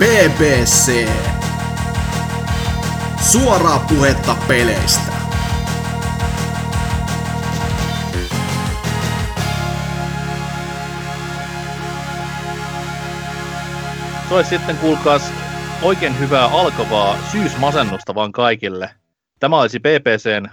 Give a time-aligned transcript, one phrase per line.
[0.00, 1.08] BBC.
[3.30, 5.12] Suoraa puhetta peleistä.
[14.30, 15.32] Olisi sitten kuulkaas
[15.82, 18.90] oikein hyvää alkavaa syysmasennusta vaan kaikille.
[19.40, 20.48] Tämä olisi PPCn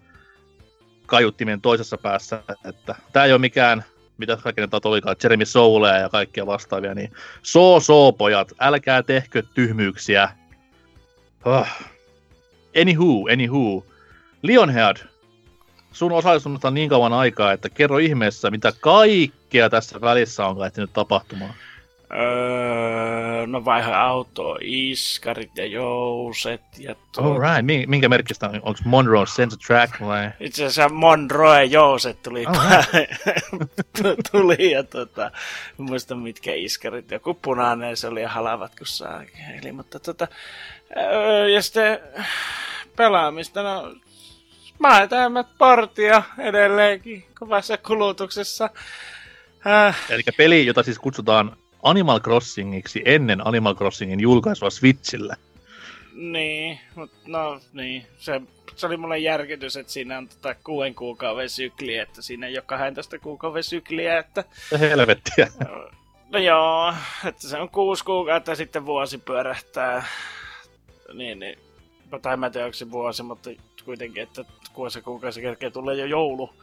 [1.05, 2.43] kaiuttimien toisessa päässä.
[2.65, 3.83] Että tämä ei ole mikään,
[4.17, 10.29] mitä ne olikaan, Jeremy Soulea ja kaikkia vastaavia, niin soo soo pojat, älkää tehkö tyhmyyksiä.
[11.45, 11.67] Oh.
[12.81, 13.85] Anywho, anywho.
[14.41, 14.97] Lionhead,
[15.91, 20.93] sun osallistumista on niin kauan aikaa, että kerro ihmeessä, mitä kaikkea tässä välissä on ehtinyt
[20.93, 21.53] tapahtumaan.
[22.15, 27.33] Öö, no vaiha auto, iskarit ja jouset ja tuo...
[27.33, 28.55] Alright, Mi- minkä merkistä on?
[28.55, 30.29] Onko Monroe Sense Track vai?
[30.39, 33.11] Itse asiassa Monroe jouset tuli, Alright.
[34.31, 35.31] tuli ja tota,
[35.77, 39.23] muista mitkä iskarit, joku punainen se oli ja halavat kun saa.
[39.61, 40.27] Eli, mutta tota,
[40.97, 41.99] öö, ja sitten
[42.95, 43.95] pelaamista, no
[44.79, 48.69] mä tämmöt partia edelleenkin kovassa kulutuksessa.
[49.67, 55.35] Äh, Eli peli, jota siis kutsutaan Animal Crossingiksi ennen Animal Crossingin julkaisua Switchillä.
[56.13, 58.41] Niin, mutta no niin, se,
[58.75, 62.63] se oli mulle järkytys, että siinä on tota kuuden kuukauden sykli, että siinä ei ole
[62.65, 65.47] 12 kuukauden sykliä, että Se helvettiä.
[66.29, 66.93] no joo,
[67.25, 70.05] että se on kuusi kuukautta ja sitten vuosi pyörähtää,
[71.13, 71.59] niin, niin,
[72.21, 73.49] tai mä en tiedä onko se vuosi, mutta
[73.85, 76.53] kuitenkin, että kuusi kuukausi kerkee tulee jo joulu,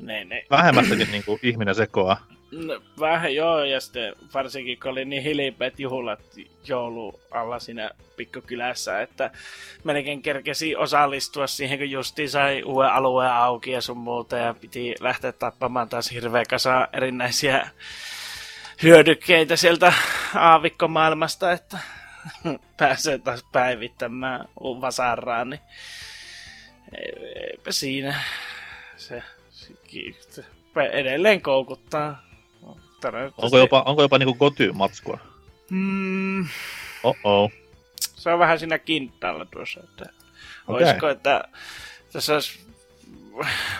[0.00, 2.26] niin, niin Vähemmästäkin niin kuin ihminen sekoaa.
[2.52, 6.20] No, vähän joo, ja sitten varsinkin kun oli niin hilpeät juhlat
[6.68, 9.30] joulu alla siinä pikkukylässä, että
[9.84, 14.94] melkein kerkesi osallistua siihen, kun justi sai uuden alueen auki ja sun muuta, ja piti
[15.00, 17.70] lähteä tappamaan taas hirveä kasa erinäisiä
[18.82, 19.92] hyödykkeitä sieltä
[20.34, 21.78] aavikkomaailmasta, että
[22.78, 25.60] pääsee taas päivittämään vasaraan, niin
[27.50, 28.22] eipä siinä
[28.96, 29.22] se,
[30.92, 32.31] edelleen koukuttaa.
[33.36, 35.18] Onko jopa, onko jopa niinku kotymatskua?
[35.70, 36.46] Mm,
[37.02, 37.52] Oh-oh.
[38.00, 40.84] se on vähän siinä kintaalla tuossa, että Okei.
[40.84, 41.44] olisiko, että
[42.12, 42.66] tässä olisi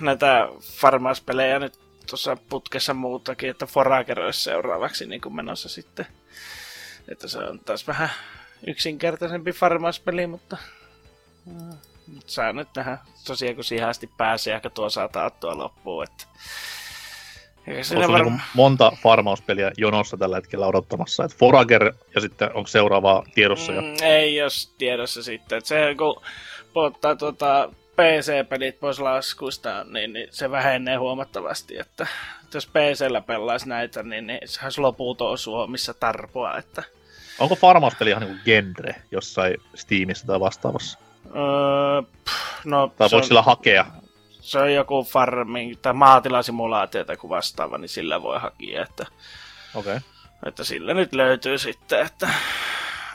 [0.01, 6.07] näitä farmauspelejä nyt tuossa putkessa muutakin, että Forager olisi seuraavaksi niin kuin menossa sitten.
[7.09, 8.11] Että se on taas vähän
[8.67, 10.57] yksinkertaisempi farmauspeli, mutta
[11.47, 11.79] mm,
[12.27, 16.25] saa nyt nähdä tosiaan, kun siihen asti pääsee, ehkä tuo saa taattua loppuun, että
[17.83, 21.25] siinä Onko niinku monta farmauspeliä jonossa tällä hetkellä odottamassa?
[21.25, 23.83] Et Forager ja sitten onko seuraavaa tiedossa jo?
[23.83, 25.59] Mm, ei jos tiedossa sitten.
[25.59, 26.23] Et se kun
[26.75, 31.79] ottaa tuota PC-pelit pois laskuista, niin, niin se vähenee huomattavasti.
[31.79, 32.07] Että,
[32.45, 36.57] että jos PCllä pelaisi näitä, niin, niin se olisi loputon Suomessa tarpoa.
[36.59, 36.83] Että,
[37.39, 40.99] Onko farmauspeli ihan niinku genre jossain Steamissa tai vastaavassa?
[41.27, 43.87] öö, pff, no, Tai voiko on, sillä hakea?
[44.43, 48.83] Se on joku farming tai maatilasimulaatio tai joku vastaava, niin sillä voi hakea.
[48.83, 49.07] Että,
[49.75, 49.97] Okei.
[49.97, 50.09] Okay.
[50.47, 52.29] että sillä nyt löytyy sitten, että,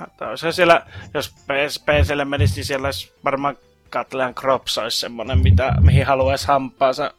[0.08, 3.58] että olisi siellä, jos PS, PClle menisi, niin siellä olisi varmaan
[3.90, 7.12] Katlean Crops olisi semmoinen, mitä, mihin haluaisi hampaansa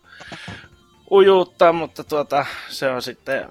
[1.10, 3.48] ujuttaa, mutta tuota, se on sitten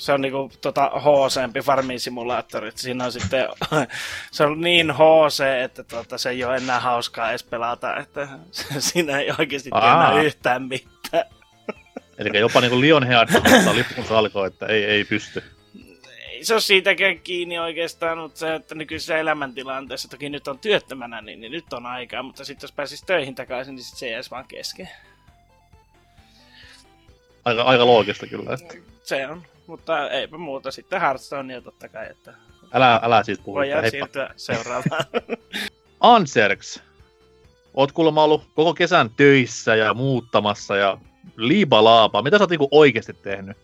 [0.00, 3.48] se on niinku tota HC-mpi farmin simulaattori, että siinä on sitten,
[4.32, 8.28] se on niin HC, että tota, se ei ole enää hauskaa edes pelata, että
[8.78, 10.22] siinä ei oikeasti Aa.
[10.22, 11.24] yhtään mitään.
[12.18, 15.42] Eli jopa niinku Lionhead ottaa lippunsa alkoi, että ei, ei pysty.
[16.28, 21.20] ei se ole siitäkään kiinni oikeastaan, mutta se, että nykyisessä elämäntilanteessa, toki nyt on työttömänä,
[21.20, 24.30] niin, niin nyt on aikaa, mutta sitten jos pääsisi töihin takaisin, niin sit se jäisi
[24.30, 24.88] vaan kesken.
[27.44, 28.54] Aika, aika loogista kyllä.
[28.54, 28.74] Että.
[29.02, 30.70] Se on, mutta eipä muuta.
[30.70, 32.34] Sitten Hearthstonea totta kai, että
[32.72, 33.56] Älä, älä siitä puhu.
[33.56, 35.04] voidaan siirtyä seuraavaan.
[36.00, 36.82] Anserks.
[37.74, 40.98] Oot kuulemma ollut koko kesän töissä ja muuttamassa ja
[41.36, 42.22] liibalaapa.
[42.22, 43.56] Mitä sä oot niinku oikeasti tehnyt?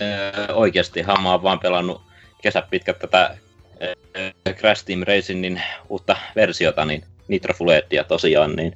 [0.00, 2.02] Öö, oikeastihan mä oon vaan pelannut
[2.42, 3.36] kesät pitkät tätä
[3.82, 8.72] öö, Crash Team Racingin uutta versiota, niin Nitro Full Edia tosiaan, niin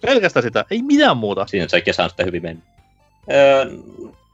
[0.00, 1.46] Pelkästään sitä, ei mitään muuta.
[1.46, 2.64] siinä se kesä on sitten hyvin mennyt.
[3.32, 3.64] Öö,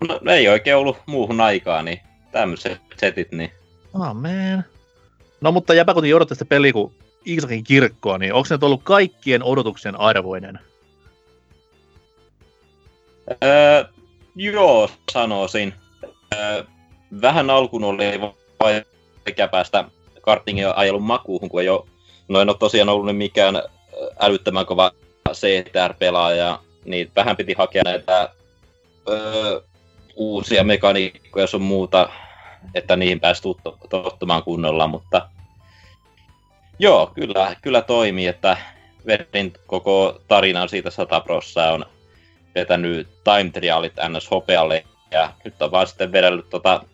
[0.09, 2.01] no, ei oikein ollut muuhun aikaa, niin
[2.33, 3.51] tämmöiset setit, niin
[3.95, 4.65] Amen.
[5.41, 6.95] No mutta jäpä kun odotti sitä peliä kuin
[7.27, 10.59] Iisakin kirkkoa, niin onko se nyt ollut kaikkien odotuksien arvoinen?
[13.45, 13.85] Öö,
[14.37, 15.75] joo, sanoisin.
[16.35, 16.65] Öö,
[17.23, 18.21] vähän alkuun oli
[18.61, 19.85] vaikea päästä
[20.23, 21.87] kartingin ajelun makuuhun, kun ei ole,
[22.29, 23.63] no en ole tosiaan ollut nyt mikään
[24.21, 24.91] älyttömän kova
[25.33, 28.29] CTR-pelaaja, niin vähän piti hakea näitä
[29.09, 29.61] öö,
[30.17, 32.09] uusia mekaniikkoja sun muuta,
[32.75, 33.43] että niihin pääsi
[33.89, 35.29] tottumaan kunnolla, mutta
[36.79, 38.57] joo, kyllä, kyllä toimii, että
[39.07, 41.87] vedin koko tarinan siitä 100 prossaa on
[42.55, 44.31] vetänyt time trialit ns.
[44.31, 46.85] hopealle ja nyt on vaan sitten vedellyt tota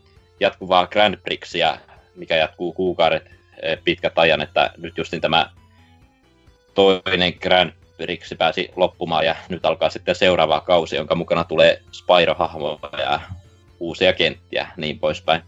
[0.40, 1.78] jatkuvaa Grand Prixia,
[2.14, 3.30] mikä jatkuu kuukaudet
[3.62, 5.50] eh, pitkät ajan, että nyt justin tämä
[6.74, 13.00] toinen Grand Prix pääsi loppumaan ja nyt alkaa sitten seuraava kausi, jonka mukana tulee Spyro-hahmoja
[13.00, 13.20] ja
[13.80, 15.42] uusia kenttiä, niin poispäin.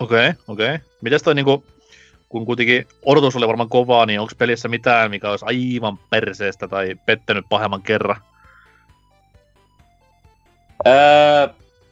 [0.00, 0.74] Okei, okay, okei.
[0.74, 0.78] Okay.
[1.00, 1.64] Mites toi niinku,
[2.28, 6.94] kun kuitenkin odotus oli varmaan kovaa, niin onko pelissä mitään, mikä olisi aivan perseestä tai
[7.06, 8.22] pettänyt pahemman kerran?
[10.86, 11.48] Öö,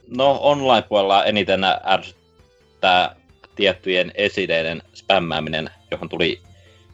[0.07, 3.15] no online-puolella eniten ärsyttää
[3.55, 6.41] tiettyjen esineiden spämmääminen, johon tuli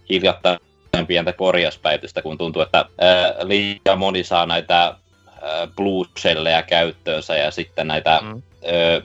[0.10, 0.60] hiljattain
[1.08, 4.96] pientä korjauspäivitystä, kun tuntuu, että öö, liian moni saa näitä
[5.44, 8.42] öö, blue shellejä käyttöönsä ja sitten näitä Mm.
[8.66, 9.02] öö,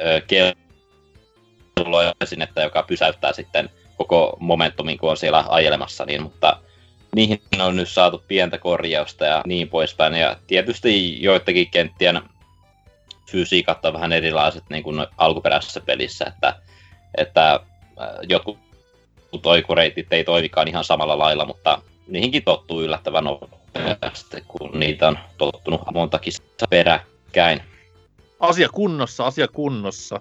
[0.00, 2.12] öö, kelloja
[2.62, 6.60] joka pysäyttää sitten koko momentumin, kun on siellä ajelemassa, niin, mutta
[7.16, 10.14] niihin on nyt saatu pientä korjausta ja niin poispäin.
[10.14, 12.22] Ja tietysti joidenkin kenttien
[13.30, 16.54] fysiikat on vähän erilaiset niin kuin alkuperäisessä pelissä, että,
[17.18, 17.52] että
[18.00, 18.08] äh,
[19.26, 25.18] jotkut oikureitit ei toimikaan ihan samalla lailla, mutta niihinkin tottuu yllättävän nopeasti, kun niitä on
[25.38, 26.32] tottunut montakin
[26.70, 27.62] peräkkäin.
[28.40, 30.20] Asia kunnossa, asia kunnossa.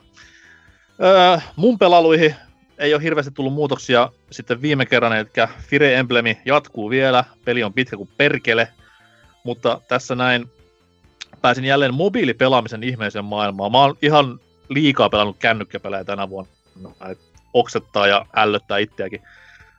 [1.04, 2.36] Öö, mun pelailuihin
[2.78, 5.28] ei ole hirveästi tullut muutoksia sitten viime kerran, eli
[5.60, 8.68] Fire Emblemi jatkuu vielä, peli on pitkä kuin perkele,
[9.44, 10.52] mutta tässä näin
[11.42, 13.72] pääsin jälleen mobiilipelaamisen ihmeiseen maailmaan.
[13.72, 16.52] Mä oon ihan liikaa pelannut kännykkäpelejä tänä vuonna,
[17.10, 19.22] et oksettaa ja ällöttää itseäkin.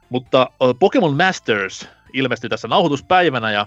[0.08, 3.67] Mutta Pokemon Masters ilmestyi tässä nauhoituspäivänä ja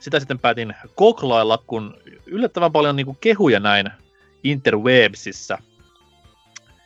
[0.00, 1.94] sitä sitten päätin koklailla, kun
[2.26, 3.90] yllättävän paljon niin kuin kehuja näin
[4.44, 5.58] interwebsissä.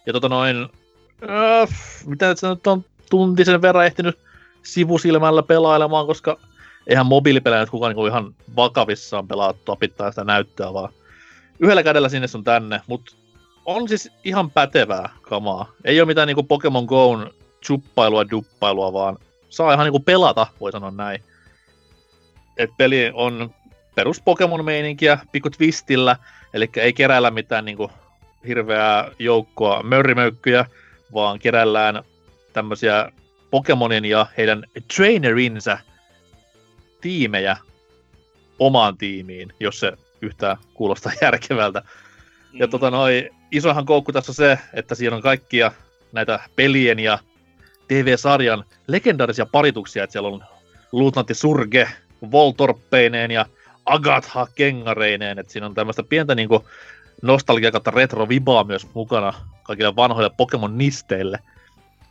[0.07, 0.57] Ja tota noin,
[1.31, 1.69] äh,
[2.07, 4.19] mitä se nyt on tuntisen verran ehtinyt
[4.63, 6.39] sivusilmällä pelailemaan, koska
[6.87, 10.93] eihän mobiilipelejä nyt kukaan niin ihan vakavissaan pelaa pitää sitä näyttöä, vaan
[11.59, 13.15] yhdellä kädellä sinne sun tänne, mutta
[13.65, 15.73] on siis ihan pätevää kamaa.
[15.85, 20.91] Ei ole mitään niinku Pokemon Go'n chuppailua, duppailua, vaan saa ihan niinku pelata, voi sanoa
[20.91, 21.23] näin.
[22.57, 23.55] Et peli on
[23.95, 26.17] perus Pokemon-meininkiä pikku twistillä,
[26.55, 27.91] eli ei keräillä mitään niinku
[28.47, 30.67] hirveää joukkoa mörrimöykkyjä,
[31.15, 32.03] vaan keräillään
[32.53, 33.13] tämmöisiä
[33.51, 34.65] Pokemonin ja heidän
[34.97, 35.79] trainerinsä
[37.01, 37.57] tiimejä
[38.59, 41.83] omaan tiimiin, jos se yhtään kuulostaa järkevältä.
[42.53, 45.73] Ja tota noi, isohan koukku tässä on se, että siinä on kaikkia
[46.13, 47.19] näitä pelien ja
[47.89, 50.45] TV-sarjan legendaarisia parituksia, että siellä on
[50.93, 51.89] Luutnantti Surge,
[52.31, 53.47] Voltorppeineen ja
[53.87, 56.69] Agatha kengareineen, että siinä on tämmöistä pientä niinku
[57.23, 59.33] nostalgia kautta retro-vibaa myös mukana
[59.63, 61.39] kaikille vanhoille Pokemon-nisteille.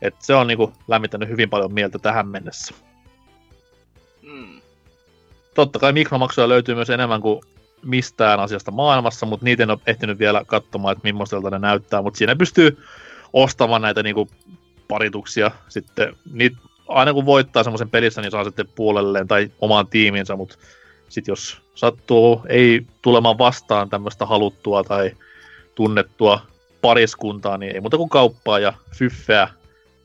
[0.01, 2.74] Et se on niinku lämmittänyt hyvin paljon mieltä tähän mennessä.
[4.21, 4.62] Mm.
[5.55, 7.41] Totta kai mikromaksuja löytyy myös enemmän kuin
[7.83, 12.17] mistään asiasta maailmassa, mutta niitä en ole ehtinyt vielä katsomaan, että millaiselta ne näyttää, mutta
[12.17, 12.77] siinä pystyy
[13.33, 14.27] ostamaan näitä niinku
[14.88, 16.15] parituksia sitten.
[16.33, 16.57] Niitä,
[16.88, 20.57] aina kun voittaa semmoisen pelissä, niin saa sitten puolelleen tai omaan tiiminsä, mutta
[21.09, 25.11] sitten jos sattuu ei tulemaan vastaan tämmöistä haluttua tai
[25.75, 26.41] tunnettua
[26.81, 29.47] pariskuntaa, niin ei muuta kuin kauppaa ja fyffeä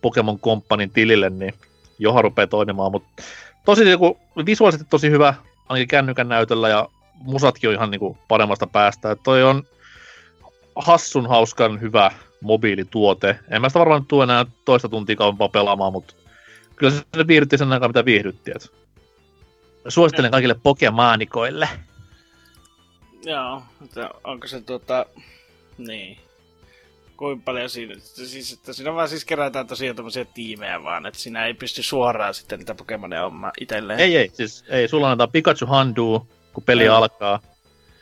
[0.03, 1.55] Pokemon Companyn tilille, niin
[1.99, 3.23] johan rupeaa toimimaan, mutta
[3.65, 5.35] tosi joku, visuaalisesti tosi hyvä,
[5.69, 6.89] ainakin kännykän näytöllä ja
[7.21, 9.11] musatkin on ihan niinku paremmasta päästä.
[9.11, 9.63] Et toi on
[10.77, 13.39] hassun hauskan hyvä mobiilituote.
[13.49, 16.15] En mä sitä varmaan nyt tule enää toista tuntia kauempaa pelaamaan, mutta
[16.77, 18.51] kyllä se viihdytti sen aikaa, mitä viihdytti.
[18.55, 18.73] Et.
[19.89, 21.69] Suosittelen kaikille Pokemonikoille.
[23.25, 25.07] Joo, mutta onko se tota...
[25.79, 26.19] Niin.
[27.17, 27.95] Kuinka paljon siinä...
[27.99, 32.35] Siis, että siinä vaan siis kerätään tosiaan tämmöisiä tiimejä vaan, että siinä ei pysty suoraan
[32.35, 34.01] sitten niitä Pokemonia omaa itselleen.
[34.01, 36.89] Ei, ei, siis ei, sulla annetaan Pikachu Handu, kun peli Ei.
[36.89, 37.41] alkaa.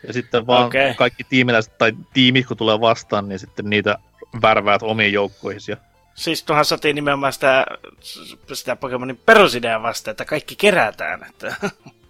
[0.06, 0.94] Ja sitten vaan okay.
[0.94, 3.99] kaikki tiimiläiset tai tiimit, kun tulee vastaan, niin sitten niitä
[4.42, 5.61] värväät omiin joukkoihin.
[5.68, 5.76] Ja...
[6.14, 7.66] Siis tuohan saatiin nimenomaan sitä,
[8.52, 11.26] sitä Pokemonin perusideaa vasta, että kaikki kerätään.
[11.30, 11.56] Että...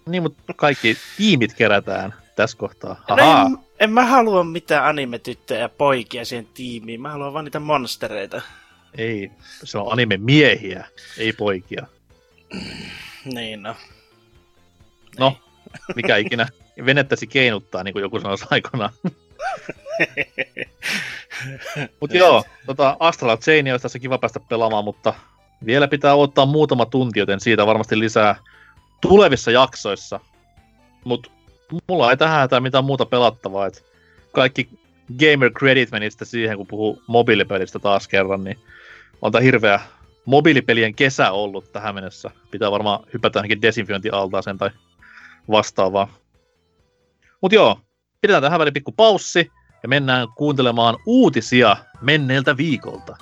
[0.07, 3.05] Niin, mutta kaikki tiimit kerätään tässä kohtaa.
[3.09, 7.61] No en, en, mä halua mitään anime-tyttöjä ja poikia siihen tiimiin, mä haluan vaan niitä
[7.61, 8.43] monstereita.
[8.99, 9.31] Ei,
[9.65, 10.87] se on anime miehiä,
[11.19, 11.87] ei poikia.
[13.25, 13.77] Niin no.
[15.19, 15.39] No,
[15.97, 16.49] mikä ikinä
[16.87, 18.93] venettäsi keinuttaa, niin kuin joku sanoisi aikanaan.
[22.01, 25.15] Mutta joo, tota Astral Chain olisi tässä kiva päästä pelaamaan, mutta
[25.67, 28.37] vielä pitää odottaa muutama tunti, joten siitä varmasti lisää
[29.01, 30.21] tulevissa jaksoissa.
[31.05, 31.31] Mutta
[31.89, 33.81] mulla ei tähän hätää mitään muuta pelattavaa, että
[34.33, 34.69] kaikki
[35.19, 38.59] gamer credit meni sitten siihen, kun puhuu mobiilipelistä taas kerran, niin
[39.23, 39.81] on tää hirveä
[40.25, 42.31] mobiilipelien kesä ollut tähän mennessä.
[42.51, 44.71] Pitää varmaan hypätä ainakin desinfiointialtaaseen tai
[45.51, 46.09] vastaavaa.
[47.41, 47.81] Mut joo,
[48.21, 49.51] pidetään tähän väliin pikku paussi
[49.83, 53.17] ja mennään kuuntelemaan uutisia menneeltä viikolta.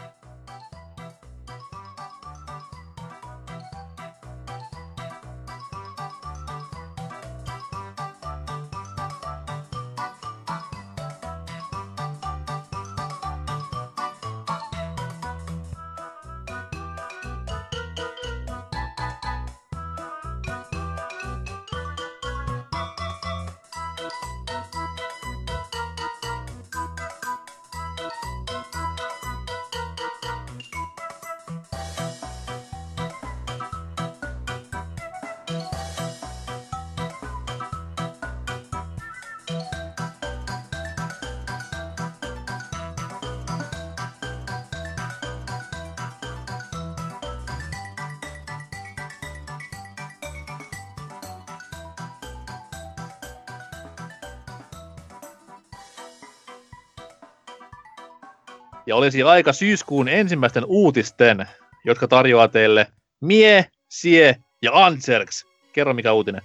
[58.87, 61.47] Ja olisi aika syyskuun ensimmäisten uutisten,
[61.85, 62.87] jotka tarjoaa teille
[63.21, 65.47] Mie, Sie ja Anserks.
[65.73, 66.43] Kerro mikä uutinen.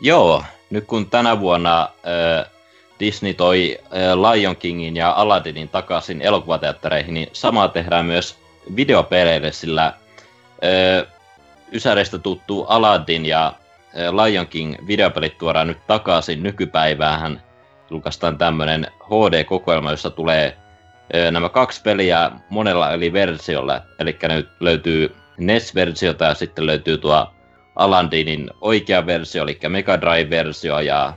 [0.00, 2.50] Joo, nyt kun tänä vuonna äh,
[3.00, 8.38] Disney toi äh, Lion Kingin ja Aladdinin takaisin elokuvateattereihin, niin samaa tehdään myös
[8.76, 11.12] videopeleille, sillä äh,
[11.72, 13.52] Ysäreistä tuttu Aladdin ja
[13.96, 17.42] Lion King videopelit tuodaan nyt takaisin nykypäivään.
[17.90, 20.56] Julkaistaan tämmönen HD-kokoelma, jossa tulee
[21.30, 23.80] nämä kaksi peliä monella eri versiolla.
[23.98, 27.32] Eli nyt löytyy NES-versiota ja sitten löytyy tuo
[27.76, 31.12] Alandinin oikea versio, eli Mega Drive-versio ja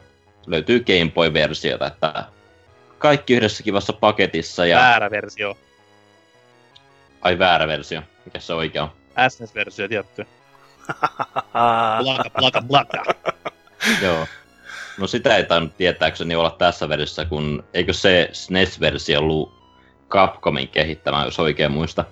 [0.48, 2.26] löytyy Game Boy-versiota, että
[2.98, 4.78] kaikki yhdessä kivassa paketissa ja...
[4.78, 5.58] Väärä versio.
[7.22, 8.02] Ai väärä versio.
[8.26, 8.90] Mikä se oikea on?
[9.30, 10.28] SNES-versio tietty.
[12.04, 13.04] Plaka, plaka, plaka.
[14.04, 14.28] Joo.
[14.98, 19.59] No sitä ei tainnut tietääkseni olla tässä versiossa, kun eikö se SNES-versio ollut
[20.10, 22.06] Capcomin kehittämä, jos oikein muista.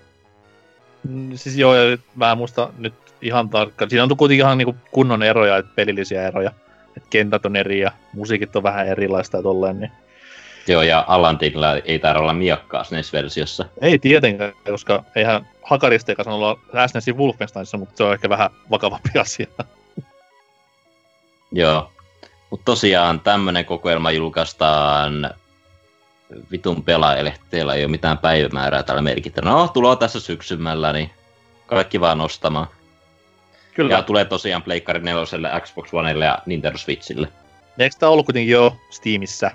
[1.10, 3.89] Mm, Siis joo, ja mä en muista nyt ihan tarkkaan.
[3.89, 6.51] Siinä on kuitenkin ihan niinku kunnon eroja, että pelillisiä eroja.
[6.98, 9.92] Et kentät on eri ja musiikit on vähän erilaista ja tolleen, niin
[10.68, 13.66] Joo, ja Alandinilla ei taida olla miakkaa SNES-versiossa.
[13.82, 19.10] ei tietenkään, koska eihän Hakarista eikä olla SNESin Wolfensteinissa, mutta se on ehkä vähän vakavampi
[19.20, 19.48] asia.
[21.51, 21.92] Joo.
[22.50, 25.30] Mutta tosiaan tämmönen kokoelma julkaistaan
[26.51, 27.34] vitun pelaajille.
[27.50, 29.41] Teillä ei ole mitään päivämäärää täällä merkitty.
[29.41, 31.10] No, tuloa tässä syksymällä, niin
[31.65, 32.67] kaikki vaan ostamaan.
[33.74, 33.93] Kyllä.
[33.96, 37.27] Ja tulee tosiaan Pleikkari 4, Xbox Onelle ja Nintendo Switchille.
[37.79, 39.51] Eikö tää ollut kuitenkin jo Steamissa?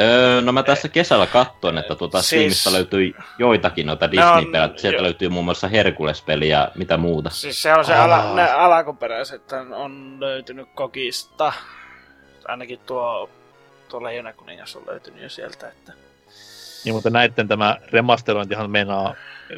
[0.00, 4.64] Öö, no mä tässä kesällä katsoin, että tuota Siis- Steamista löytyi joitakin noita Ne Disney-pelejä.
[4.64, 7.30] on- Sieltä jo- löytyy muun muassa Herkules-peli ja mitä muuta.
[7.30, 8.04] Siis se on se Aa.
[8.04, 11.52] ala, ne alkuperäiset on- on löytynyt kokista.
[12.48, 13.30] Ainakin tuo,
[13.94, 15.68] tuo Leijona kuningas on löytynyt jo sieltä.
[15.68, 15.92] Että...
[16.84, 19.14] Niin, mutta näitten tämä remasterointihan meinaa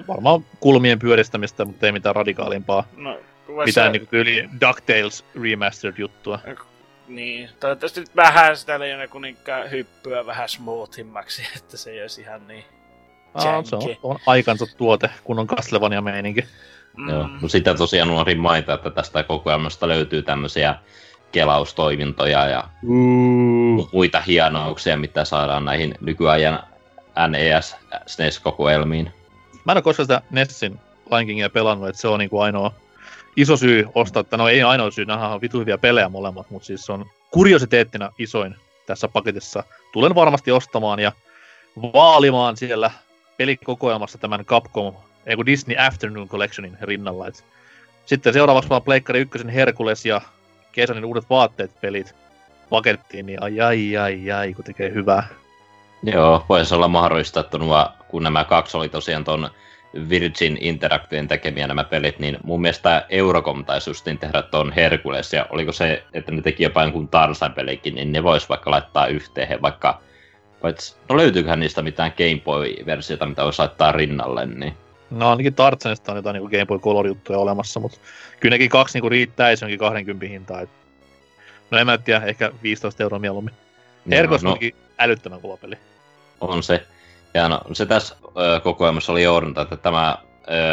[0.09, 2.88] varmaan kulmien pyöristämistä, mutta ei mitään radikaalimpaa.
[2.97, 3.19] No,
[3.64, 6.38] Mitään niin tyyli DuckTales remastered juttua.
[7.09, 12.49] Niin, toivottavasti nyt vähän sitä Leijona kuninkaan hyppyä vähän smoothimmaksi, että se ei olisi ihan
[12.49, 12.64] niin
[13.35, 16.45] Aa, se on, on aikansa tuote, kun on Castlevania meininki.
[16.97, 17.09] Mm.
[17.09, 17.28] Joo.
[17.43, 20.75] No sitä tosiaan unohdin mainita, että tästä kokoelmasta löytyy tämmöisiä
[21.37, 23.85] kelaustoimintoja ja Mm.
[23.93, 26.62] muita hienouksia, mitä saadaan näihin nykyajan
[27.28, 27.76] NES
[28.07, 29.11] SNES-kokoelmiin.
[29.64, 32.73] Mä en ole koskaan sitä Nessin Lion Kingia pelannut, että se on niinku ainoa
[33.37, 36.66] iso syy ostaa, että no ei ainoa syy, nämä on vitu hyviä pelejä molemmat, mutta
[36.66, 39.64] siis se on kuriositeettina isoin tässä paketissa.
[39.93, 41.12] Tulen varmasti ostamaan ja
[41.83, 42.90] vaalimaan siellä
[43.37, 44.95] pelikokoelmassa tämän Capcom,
[45.26, 47.26] ei kun Disney Afternoon Collectionin rinnalla.
[47.26, 47.45] Et
[48.07, 50.21] sitten seuraavaksi vaan Pleikkari 1 Herkules ja
[50.76, 52.14] Kesanin uudet vaatteet pelit
[52.71, 55.26] pakettiin, niin ai ai ai ai, kun tekee hyvää.
[56.02, 59.50] Joo, voisi olla mahdollista, että nuo, kun nämä kaksi oli tosiaan ton
[60.09, 65.47] Virgin Interactiven tekemiä nämä pelit, niin mun mielestä Eurocom taisi justiin tehdä ton Hercules, ja
[65.50, 70.00] oliko se, että ne teki jopa jonkun Tarzan-pelikin, niin ne vois vaikka laittaa yhteen, vaikka
[70.62, 74.75] Paitsi, no löytyyköhän niistä mitään Game Boy-versiota, mitä voisi laittaa rinnalle, niin
[75.11, 77.99] No ainakin Tarzanista on jotain niin Game Boy Color-juttuja olemassa, mutta
[78.41, 80.61] kyllä nekin kaksi niin riittäisi jonkin 20 hintaa.
[80.61, 80.71] Et...
[81.71, 83.55] No en mä tiedä, ehkä 15 euroa mieluummin.
[84.05, 84.57] No, no, no,
[84.99, 85.79] älyttömän kova peli.
[86.41, 86.87] on se.
[87.35, 90.19] Ja no, se tässä ö, kokoelmassa oli joudunta, että tämä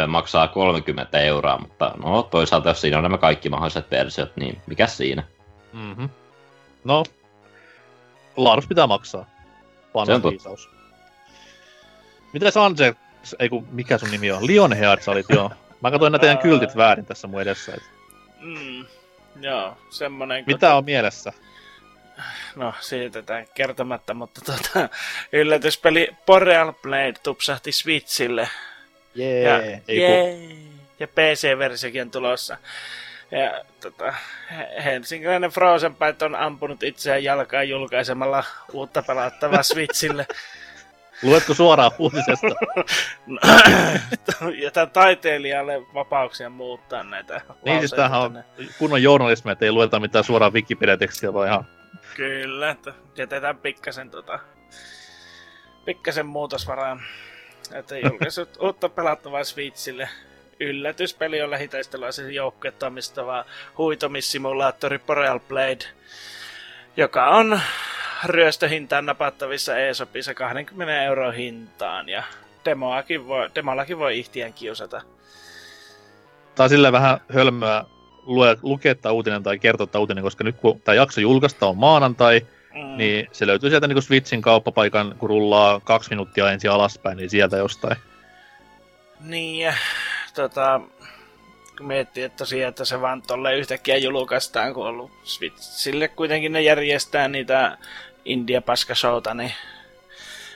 [0.02, 4.62] ö, maksaa 30 euroa, mutta no toisaalta jos siinä on nämä kaikki mahdolliset versiot, niin
[4.66, 5.22] mikä siinä?
[5.72, 6.08] Mm-hmm.
[6.84, 7.04] No,
[8.36, 9.22] laadus pitää maksaa.
[9.24, 9.28] Se
[9.94, 10.70] on Vanha viisaus.
[12.32, 12.94] Mitä Sanse,
[13.38, 14.46] ei kun, mikä sun nimi on?
[14.46, 15.50] Lionheart sä olit joo.
[15.80, 17.72] Mä katsoin nämä teidän kyltit väärin tässä mun edessä.
[17.74, 17.82] Et.
[18.40, 18.84] Mm,
[19.40, 20.44] joo, semmonen...
[20.46, 21.32] Mitä on mielessä?
[22.56, 24.88] No, siitä tämän kertomatta, mutta tota,
[25.32, 28.48] yllätyspeli Boreal Blade tupsahti Switchille.
[29.14, 29.42] Jee.
[29.42, 30.56] Ja, Ei kun, jee,
[31.00, 32.56] ja PC-versiokin on tulossa.
[33.30, 34.14] Ja tota,
[34.56, 40.26] he- helsinkiläinen Frozen Byte on ampunut itseään jalkaan julkaisemalla uutta pelattavaa Switchille.
[41.24, 42.46] luetko suoraan uutisesta?
[44.62, 48.44] Jätän taiteilijalle vapauksia muuttaa näitä niin siis tämähän on
[48.78, 51.66] kunnon journalismia, että ei lueta mitään suoraan Wikipedia-tekstiä, vaan ihan
[52.16, 54.38] Kyllä, että jätetään pikkasen tota,
[55.84, 57.00] pikkasen muutosvaraa.
[57.72, 60.08] Että julkaisut uutta pelattavaa Switchille.
[60.60, 63.44] Yllätyspeli on lähitaistelaisen joukkueen toimistava
[63.78, 65.84] huitomissimulaattori Boreal Blade,
[66.96, 67.60] joka on
[68.24, 72.22] ryöstöhintaan napattavissa eSopissa 20 euro hintaan ja
[72.64, 75.02] demoakin voi, demollakin voi ihtiän kiusata.
[76.54, 77.84] Tää on silleen vähän hölmöä
[78.22, 82.46] lue, lukea tää uutinen tai kertoa uutinen, koska nyt kun tämä jakso julkaista on maanantai,
[82.74, 82.96] Mm.
[82.96, 87.56] niin se löytyy sieltä niin Switchin kauppapaikan, kun rullaa kaksi minuuttia ensin alaspäin, niin sieltä
[87.56, 87.96] jostain.
[89.20, 89.74] Niin, ja
[90.34, 90.80] tota,
[91.78, 96.52] kun miettii, että tosiaan, että se vaan tolle yhtäkkiä julkaistaan, kun on ollut Switchille kuitenkin
[96.52, 97.78] ne järjestää niitä
[98.24, 99.52] India Paska-showta, niin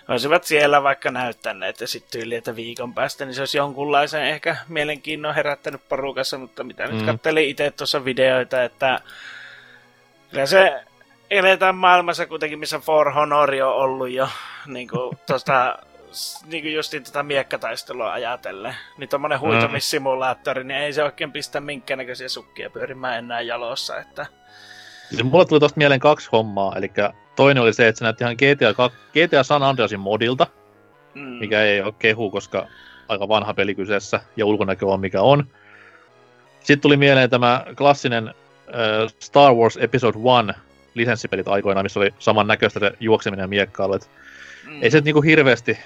[0.08, 4.56] olisivat siellä vaikka näyttäneet ja sitten tyyli, että viikon päästä, niin se olisi jonkunlaisen ehkä
[4.68, 6.92] mielenkiinnon herättänyt porukassa, mutta mitä mm.
[6.92, 7.06] nyt Mm.
[7.06, 9.00] kattelin itse tuossa videoita, että
[10.30, 10.84] kyllä se
[11.30, 14.28] eletään maailmassa kuitenkin, missä For Honor on ollut jo
[14.66, 15.78] niin kuin, tosta,
[16.12, 18.76] s- niin kuin justiin tätä miekkataistelua ajatellen.
[18.98, 24.26] Niin tommonen huitomissimulaattori, niin ei se oikein pistä minkäännäköisiä sukkia pyörimään enää jalossa, että
[25.22, 26.90] mulle tuli tosta mieleen kaksi hommaa, eli
[27.38, 30.46] toinen oli se, että se näytti ihan GTA, GTA San Andreasin modilta,
[31.14, 32.66] mm, mikä ei ole kehu, koska
[33.08, 35.46] aika vanha peli kyseessä ja ulkonäkö on mikä on.
[36.60, 38.34] Sitten tuli mieleen tämä klassinen äh,
[39.18, 40.60] Star Wars Episode 1
[40.94, 43.94] lisenssipelit aikoinaan, missä oli samannäköistä se juokseminen ja miekkailu.
[43.94, 44.10] Et
[44.66, 45.78] mm, ei se niinku hirveästi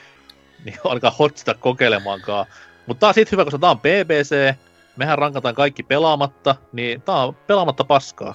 [0.64, 2.46] niin alkaa hotsita kokeilemaankaan.
[2.86, 4.54] Mutta tää on sit hyvä, koska tää on BBC,
[4.96, 8.34] mehän rankataan kaikki pelaamatta, niin tää on pelaamatta paskaa.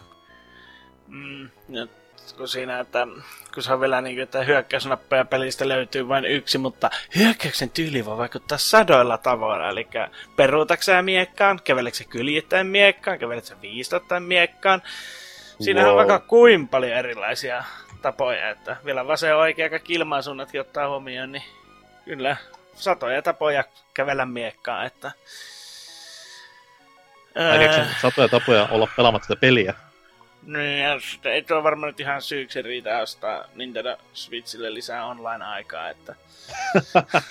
[1.07, 1.87] Mm, ja
[2.33, 3.07] kun siinä, että
[3.53, 8.17] kun se on vielä niin että hyökkäysnappeja pelistä löytyy vain yksi, mutta hyökkäyksen tyyli voi
[8.17, 9.69] vaikuttaa sadoilla tavoilla.
[9.69, 9.87] Eli
[10.35, 14.81] peruutaksä miekkaan, käveleksä kyljittäen miekkaan, käveleksä viistottaen miekkaan.
[15.59, 15.95] Siinä on Wow.
[15.95, 17.63] vaikka kuin paljon erilaisia
[18.01, 21.43] tapoja, että vielä vasen oikea kaikki ilmansuunnatkin ottaa huomioon, niin
[22.05, 22.37] kyllä
[22.75, 23.63] satoja tapoja
[23.93, 25.11] kävellä miekkaan, että...
[27.35, 29.73] Ää, satoja tapoja olla pelaamatta sitä peliä.
[30.47, 30.99] Niin, ja
[31.31, 36.15] ei tuo varmaan nyt ihan syyksi riitä ostaa Nintendo Switchille lisää online-aikaa, että...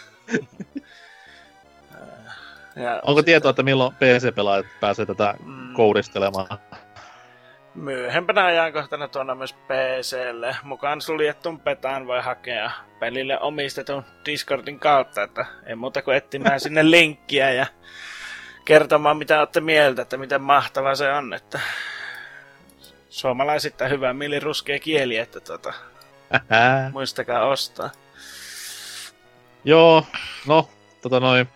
[2.76, 5.72] Ja Onko sitten tietoa, että milloin PC-pelaajat pääsee tätä Mm.
[5.72, 6.46] kouristelemaan?
[7.74, 10.56] Myöhempänä ajankohtana tuona myös PClle.
[10.62, 16.90] Mukaan suljettun petaan voi hakea pelille omistetun Discordin kautta, että ei muuta kuin etsimään sinne
[16.90, 17.66] linkkiä ja
[18.64, 21.60] kertomaan mitä olette mieltä, että miten mahtava se on, että
[23.16, 25.72] suomalaisittain hyvä mieli ruskea kieli, että tota,
[26.92, 27.90] muistakaa ostaa.
[29.64, 30.06] Joo,
[30.46, 30.68] no,
[31.02, 31.48] tota noin,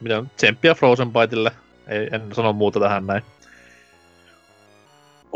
[0.00, 1.52] mitä nyt, tsemppiä Frozen Byteille,
[1.86, 3.22] ei, en sano muuta tähän näin.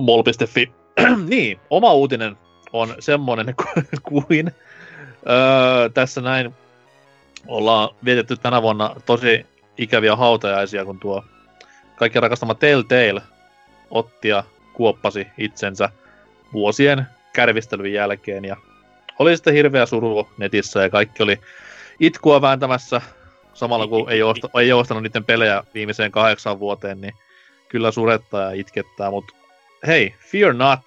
[0.00, 0.72] Mol.fi
[1.31, 2.37] niin, oma uutinen
[2.72, 3.54] on semmoinen
[4.02, 4.52] kuin
[5.28, 6.54] öö, tässä näin
[7.46, 9.46] ollaan vietetty tänä vuonna tosi
[9.78, 11.24] ikäviä hautajaisia, kun tuo
[11.96, 13.22] kaikki rakastama Telltale
[13.90, 14.44] otti ja
[14.79, 15.88] kuoppasi itsensä
[16.53, 18.57] vuosien kärvistelyn jälkeen ja
[19.19, 21.41] oli sitten hirveä suru netissä ja kaikki oli
[22.01, 23.01] itkua vääntämässä
[23.55, 27.14] samalla kun ei, osta, ei ostanut niiden pelejä viimeiseen kahdeksan vuoteen, niin
[27.69, 29.35] kyllä surettaa ja itkettää, mutta
[29.87, 30.81] hei, fear not.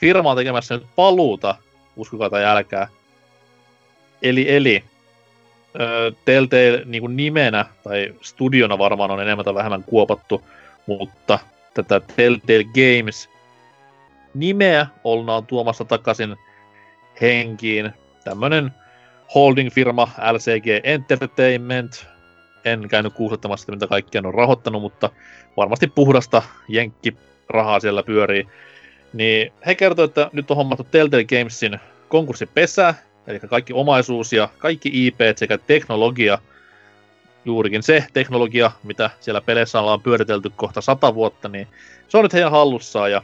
[0.00, 1.54] Firma on tekemässä nyt paluuta,
[1.96, 2.88] uskokaa tai älkää.
[4.22, 4.84] Eli, eli
[6.24, 10.42] Telltale niin kuin nimenä tai studiona varmaan on enemmän tai vähemmän kuopattu,
[10.86, 11.38] mutta
[11.82, 13.30] tätä Telltale Games
[14.34, 16.36] nimeä ollaan tuomassa takaisin
[17.20, 17.90] henkiin.
[18.24, 18.70] Tämmönen
[19.34, 22.06] holding-firma LCG Entertainment.
[22.64, 25.10] En käynyt kuusettamassa, mitä kaikkia on rahoittanut, mutta
[25.56, 26.42] varmasti puhdasta
[27.48, 28.48] rahaa siellä pyörii.
[29.12, 32.94] Niin he kertoo, että nyt on hommattu Telltale Gamesin konkurssipesä,
[33.26, 36.38] eli kaikki omaisuus ja kaikki IP sekä teknologia,
[37.48, 41.68] juurikin se teknologia, mitä siellä peleissä ollaan pyöritelty kohta sata vuotta, niin
[42.08, 43.22] se on nyt heidän hallussaan ja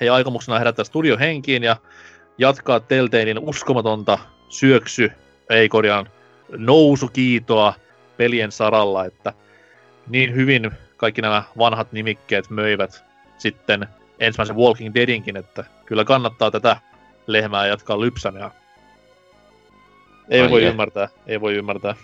[0.00, 1.76] heidän aikomuksena herättää studio henkiin ja
[2.38, 5.12] jatkaa Telltalein uskomatonta syöksy,
[5.50, 6.08] ei korjaan,
[6.56, 7.74] nousukiitoa
[8.16, 9.32] pelien saralla, että
[10.08, 13.04] niin hyvin kaikki nämä vanhat nimikkeet möivät
[13.38, 16.76] sitten ensimmäisen Walking Deadinkin, että kyllä kannattaa tätä
[17.26, 18.50] lehmää jatkaa lypsänä.
[20.30, 21.94] Ei Ai voi ymmärtää, ei voi ymmärtää.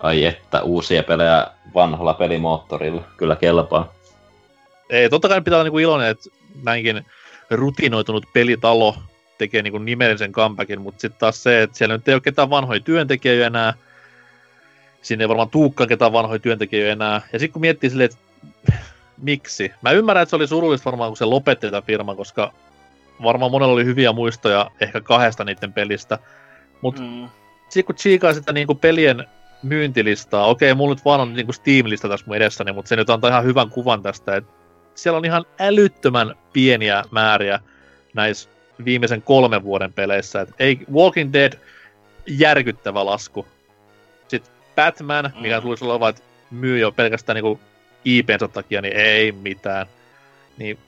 [0.00, 3.92] Ai että, uusia pelejä vanhalla pelimoottorilla, kyllä kelpaa.
[4.90, 6.30] Ei, totta kai pitää olla niinku iloinen, että
[6.62, 7.06] näinkin
[7.50, 8.96] rutinoitunut pelitalo
[9.38, 12.80] tekee niin nimellisen comebackin, mutta sitten taas se, että siellä nyt ei ole ketään vanhoja
[12.80, 13.74] työntekijöitä enää,
[15.02, 18.72] sinne ei varmaan tuukkaan ketään vanhoja työntekijöitä enää, ja sitten kun miettii silleen, että
[19.22, 19.72] miksi?
[19.82, 22.52] Mä ymmärrän, että se oli surullista varmaan, kun se lopetti tätä firmaa, koska
[23.22, 26.18] varmaan monella oli hyviä muistoja ehkä kahdesta niiden pelistä,
[26.80, 27.28] mutta mm.
[27.68, 29.26] sitten kun chiikaa sitä niin kuin pelien
[29.62, 33.10] myyntilistaa, okei, mulla nyt vaan on niin kuin Steam-lista tässä mun edessäni, mutta se nyt
[33.10, 34.52] antaa ihan hyvän kuvan tästä, että
[34.94, 37.60] siellä on ihan älyttömän pieniä määriä
[38.14, 38.50] näissä
[38.84, 40.40] viimeisen kolmen vuoden peleissä.
[40.40, 41.52] Et ei Walking Dead
[42.26, 43.46] järkyttävä lasku.
[44.28, 45.62] Sitten Batman, mikä mm.
[45.62, 47.60] tulisi olla että myy jo pelkästään niinku
[48.04, 49.86] IPnsä takia, niin ei mitään.
[50.58, 50.78] Niin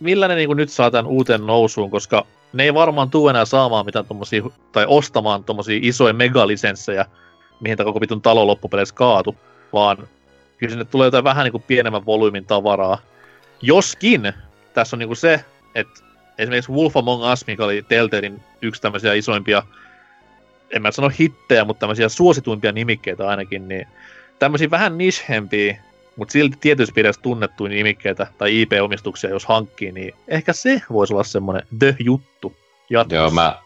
[0.00, 3.86] millä ne niinku nyt saa tämän uuteen nousuun, koska ne ei varmaan tule enää saamaan
[3.86, 7.06] mitään tommosia, tai ostamaan tommosia isoja megalisenssejä,
[7.60, 9.36] mihin tämä koko vitun talo loppupeleissä kaatu,
[9.72, 10.08] vaan
[10.58, 12.98] kyllä sinne tulee jotain vähän niinku pienemmän volyymin tavaraa.
[13.62, 14.32] Joskin
[14.74, 16.04] tässä on niinku se, että
[16.38, 19.62] esimerkiksi Wolf Among Us, mikä oli Telltalein yksi tämmöisiä isoimpia,
[20.70, 23.86] en mä sano hittejä, mutta tämmöisiä suosituimpia nimikkeitä ainakin, niin
[24.38, 25.78] tämmöisiä vähän nishempiä,
[26.16, 31.24] mutta silti tietyissä piirissä tunnettuja nimikkeitä tai IP-omistuksia, jos hankkii, niin ehkä se voisi olla
[31.24, 32.56] semmoinen the-juttu
[32.90, 33.16] jatkossa.
[33.16, 33.58] Joo, mä,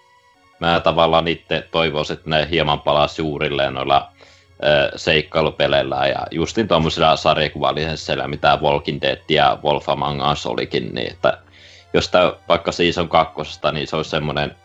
[0.60, 4.12] mä tavallaan itse toivoisin, että ne hieman palasi juurilleen noilla
[4.96, 11.38] seikkailupeleillä ja justin tuommoisilla sarjakuvalisenssillä, mitä Walking Dead ja Wolf Among Us olikin, niin että
[11.94, 14.56] jos tämä vaikka Season kakkosesta, niin se olisi semmoinen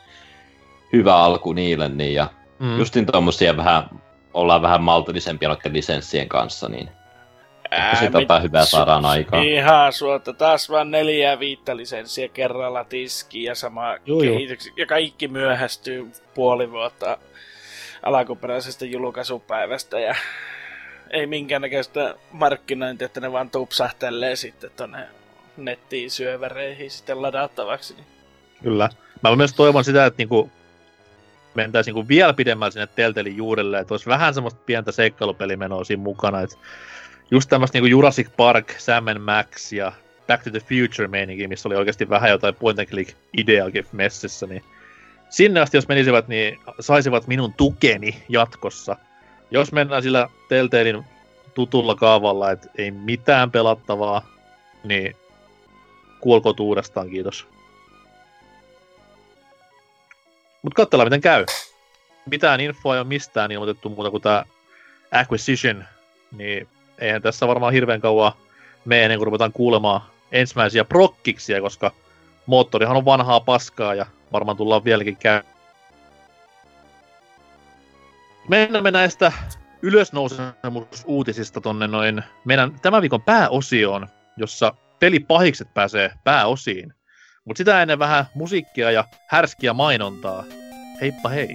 [0.93, 2.27] hyvä alku niille, niin ja
[2.59, 2.79] mm.
[2.79, 3.89] justin tuommoisia vähän,
[4.33, 6.89] ollaan vähän maltillisempia noiden lisenssien kanssa, niin
[7.73, 8.27] Ää, sitä mit...
[8.43, 9.43] hyvää saadaan aikaan.
[9.43, 16.11] Ihan suotta, taas vaan neljä viittä lisenssiä kerralla tiski ja sama kehitys, ja kaikki myöhästyy
[16.33, 17.17] puoli vuotta
[18.03, 20.15] alkuperäisestä julkaisupäivästä ja
[21.09, 25.07] ei minkäännäköistä markkinointia, että ne vaan tupsahtelee sitten tonne
[25.57, 27.95] nettiin syövereihin sitten ladattavaksi.
[28.63, 28.89] Kyllä.
[29.23, 30.51] Mä myös toivon sitä, että niinku
[31.53, 36.41] mentäisiin niinku vielä pidemmälle sinne Teltelin juurelle, että olisi vähän semmoista pientä seikkailupelimenua siinä mukana.
[36.41, 36.57] Että
[37.33, 39.91] just tämmöistä niinku Jurassic Park, Sam Max ja
[40.27, 44.47] Back to the Future meininki, missä oli oikeasti vähän jotain point and click ideakin messissä,
[44.47, 44.63] niin
[45.29, 48.97] sinne asti jos menisivät, niin saisivat minun tukeni jatkossa.
[49.51, 51.03] Jos mennään sillä Telltalein
[51.53, 54.25] tutulla kaavalla, että ei mitään pelattavaa,
[54.83, 55.15] niin
[56.19, 57.47] kuolkoot uudestaan, kiitos.
[60.61, 61.45] Mutta katsellaan miten käy.
[62.25, 64.45] Mitään infoa ei ole mistään ilmoitettu muuta kuin tämä
[65.11, 65.85] Acquisition,
[66.31, 66.67] niin
[67.03, 68.31] eihän tässä varmaan hirveän kauan
[68.85, 71.91] mene ennen kuin ruvetaan kuulemaan ensimmäisiä prokkiksia, koska
[72.45, 75.41] moottorihan on vanhaa paskaa ja varmaan tullaan vieläkin käy.
[78.47, 79.31] Mennään me näistä
[79.81, 86.93] ylösnousemusuutisista tonne noin meidän tämän viikon pääosioon, jossa pelipahikset pääsee pääosiin.
[87.45, 90.43] Mutta sitä ennen vähän musiikkia ja härskiä mainontaa.
[91.01, 91.49] Heippa hei!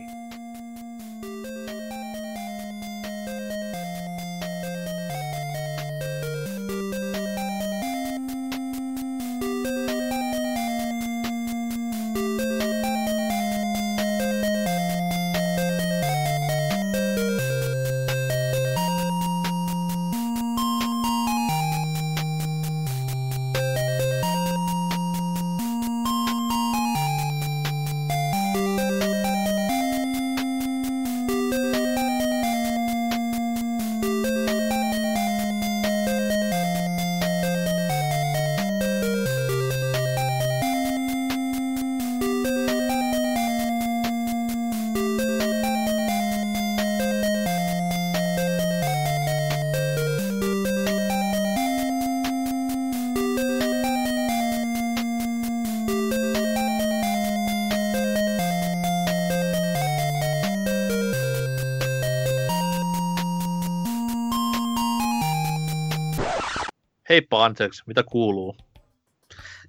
[67.48, 68.56] Anteeksi, mitä kuuluu?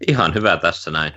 [0.08, 1.14] Ihan hyvä tässä näin.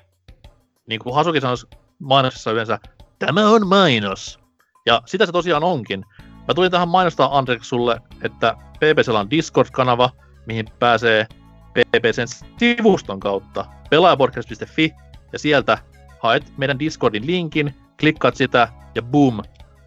[0.86, 1.66] Niin kuin Hasuki sanoisi
[1.98, 2.78] mainoksessa yleensä,
[3.18, 4.40] tämä on mainos.
[4.86, 6.04] Ja sitä se tosiaan onkin.
[6.48, 10.10] Mä tulin tähän mainostaa Andrex sulle, että PPCllä on Discord-kanava,
[10.46, 11.26] mihin pääsee
[11.72, 14.92] PPCn sivuston kautta pelaajapodcast.fi
[15.32, 15.78] ja sieltä
[16.18, 19.40] haet meidän Discordin linkin, klikkaat sitä ja boom,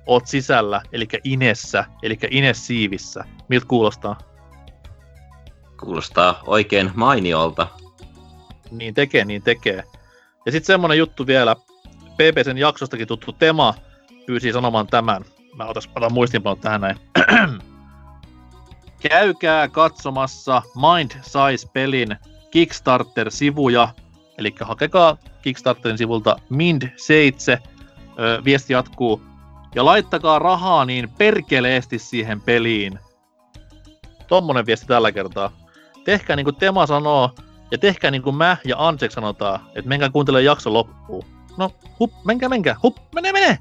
[0.06, 3.26] oot sisällä, eli Inessä, eli Ines-siivissä.
[3.50, 4.35] Miltä kuulostaa?
[5.80, 7.68] Kuulostaa oikein mainiolta.
[8.72, 9.84] Niin tekee, niin tekee.
[10.46, 11.56] Ja sitten semmonen juttu vielä,
[12.16, 13.74] PPCn jaksostakin tuttu Tema
[14.26, 15.26] pyysi sanomaan tämän.
[15.56, 16.98] Mä otas, otan muistinpanot tähän näin.
[19.10, 22.16] Käykää katsomassa Mind Size-pelin
[22.52, 23.88] Kickstarter-sivuja,
[24.38, 27.68] eli hakekaa Kickstarterin sivulta Mind7,
[28.20, 29.22] öö, viesti jatkuu,
[29.76, 33.00] ja laittakaa rahaa niin perkeleesti siihen peliin.
[34.28, 35.65] Tommonen viesti tällä kertaa.
[36.06, 37.36] Tehkää niin kuin Tema sanoo,
[37.72, 41.26] ja tehkää niin kuin mä ja Ansek sanotaan, että menkää kuuntele jakso loppuun.
[41.58, 43.60] No, hup, menkää, menkää, hup, mene, mene!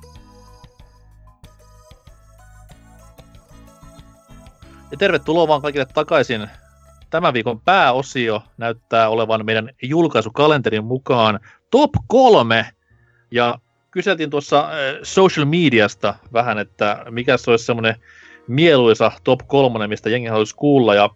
[4.90, 6.48] Ja tervetuloa vaan kaikille takaisin.
[7.10, 12.70] Tämän viikon pääosio näyttää olevan meidän julkaisukalenterin mukaan top kolme.
[13.30, 13.58] Ja
[13.90, 14.70] kyseltiin tuossa äh,
[15.02, 17.96] social mediasta vähän, että mikä se olisi semmoinen
[18.48, 20.94] mieluisa top kolmonen, mistä jengi haluaisi kuulla.
[20.94, 21.10] Ja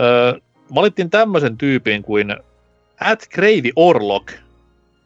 [0.00, 0.40] ö,
[0.74, 2.36] valittiin tämmöisen tyypin kuin
[3.00, 4.32] at Cravey Orlok.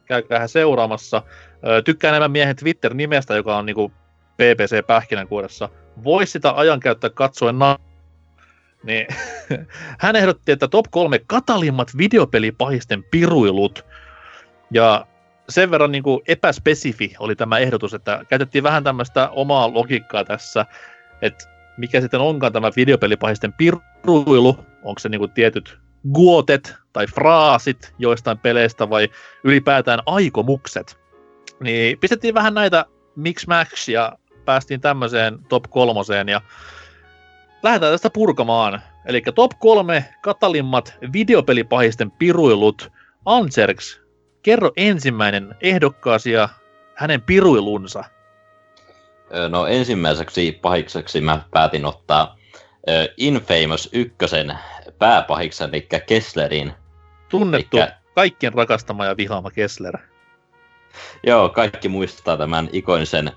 [0.06, 1.22] Käykää seuraamassa.
[1.84, 3.92] Tykkään enemmän miehen Twitter-nimestä, joka on niinku
[4.34, 5.68] PPC Pähkinänkuoressa.
[6.04, 7.78] Voisi sitä ajankäyttää katsoen na-
[8.82, 9.06] niin
[10.00, 13.86] hän ehdotti, että top kolme katalimmat videopelipahisten piruilut.
[14.70, 15.06] Ja
[15.48, 20.66] sen verran niin kuin epäspesifi oli tämä ehdotus, että käytettiin vähän tämmöistä omaa logiikkaa tässä,
[21.22, 21.44] että
[21.76, 25.78] mikä sitten onkaan tämä videopelipahisten piruilu, onko se niin kuin tietyt
[26.12, 29.08] guotet tai fraasit joistain peleistä vai
[29.44, 30.98] ylipäätään aikomukset.
[31.60, 32.84] Niin pistettiin vähän näitä
[33.16, 36.40] mix max ja päästiin tämmöiseen top kolmoseen ja
[37.62, 38.82] lähdetään tästä purkamaan.
[39.06, 42.92] Eli top kolme katalimmat videopelipahisten piruilut.
[43.24, 44.00] Anserks,
[44.42, 46.48] kerro ensimmäinen ehdokkaasi ja
[46.94, 48.04] hänen piruilunsa.
[49.48, 52.37] No ensimmäiseksi pahikseksi mä päätin ottaa
[53.16, 54.58] Infamous ykkösen
[54.98, 56.72] pääpahiksen, eli Kesslerin.
[57.28, 59.98] Tunnettu Eikä- kaikkien rakastama ja vihaama Kessler.
[61.26, 63.32] Joo, kaikki muistaa tämän ikonisen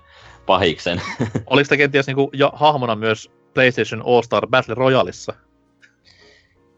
[0.46, 1.02] pahiksen.
[1.48, 5.34] Oliko sitä kenties niinku jo hahmona myös PlayStation All-Star Battle Royaleissa?